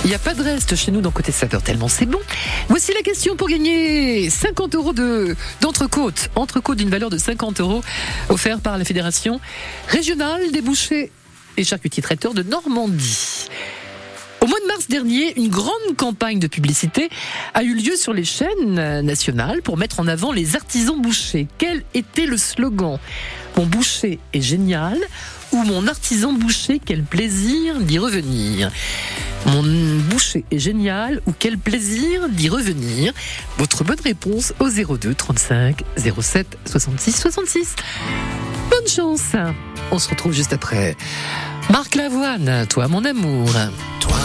Il 0.04 0.08
n'y 0.10 0.14
a 0.14 0.20
pas 0.20 0.34
de 0.34 0.44
reste 0.44 0.76
chez 0.76 0.92
nous 0.92 1.00
dans 1.00 1.12
Côté 1.12 1.32
Saveur, 1.32 1.62
tellement 1.62 1.88
c'est 1.88 2.06
bon. 2.06 2.20
Voici 2.68 2.92
la 2.94 3.02
question 3.02 3.38
pour 3.38 3.48
gagner 3.48 4.30
50 4.30 4.76
euros 4.76 4.92
de, 4.92 5.38
d'entrecôte. 5.62 6.30
Entrecôte 6.36 6.78
d'une 6.78 6.90
valeur 6.90 7.10
de 7.10 7.18
50 7.18 7.62
euros 7.62 7.82
offert 8.28 8.60
par 8.60 8.78
la 8.78 8.84
Fédération 8.84 9.40
régionale 9.88 10.52
des 10.52 10.62
bouchers 10.62 11.12
et 11.56 11.64
charcutiers 11.64 12.04
traiteurs 12.04 12.34
de 12.34 12.44
Normandie. 12.44 13.48
Au 14.46 14.48
mois 14.48 14.60
de 14.60 14.68
mars 14.68 14.88
dernier, 14.88 15.34
une 15.40 15.48
grande 15.48 15.96
campagne 15.98 16.38
de 16.38 16.46
publicité 16.46 17.10
a 17.56 17.64
eu 17.64 17.74
lieu 17.74 17.96
sur 17.96 18.14
les 18.14 18.24
chaînes 18.24 19.02
nationales 19.02 19.64
pour 19.64 19.76
mettre 19.76 20.00
en 20.00 20.08
avant 20.08 20.32
les 20.32 20.56
artisans 20.56 21.02
bouchers. 21.02 21.48
Quel 21.58 21.82
était 21.96 22.28
le 22.28 22.38
slogan? 22.38 23.00
Mon 23.58 23.66
boucher 23.66 24.20
est 24.34 24.42
génial 24.42 25.00
ou 25.52 25.64
mon 25.64 25.88
artisan 25.88 26.32
boucher, 26.32 26.80
quel 26.86 27.02
plaisir 27.02 27.80
d'y 27.80 27.98
revenir? 27.98 28.70
Mon 29.48 29.64
boucher 30.12 30.46
est 30.52 30.60
génial 30.60 31.24
ou 31.26 31.34
quel 31.40 31.58
plaisir 31.58 32.30
d'y 32.30 32.48
revenir? 32.48 33.14
Votre 33.58 33.84
bonne 33.84 34.02
réponse 34.04 34.54
au 34.60 34.70
02 34.70 35.16
35 35.16 35.82
07 35.98 36.60
66 36.68 37.16
66. 37.16 37.76
Bonne 38.70 38.88
chance. 38.88 39.32
On 39.92 39.98
se 39.98 40.08
retrouve 40.08 40.34
juste 40.34 40.54
après. 40.54 40.96
Marc 41.70 41.96
Lavoine, 41.96 42.66
toi 42.70 42.88
mon 42.88 43.04
amour. 43.06 43.50
Toi 44.00 44.18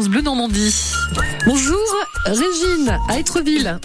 France 0.00 0.08
Bleu 0.12 0.22
Normandie. 0.22 0.74
Bonjour 1.44 1.76
Régine 2.24 2.98
à 3.10 3.18
Étreville. 3.18 3.78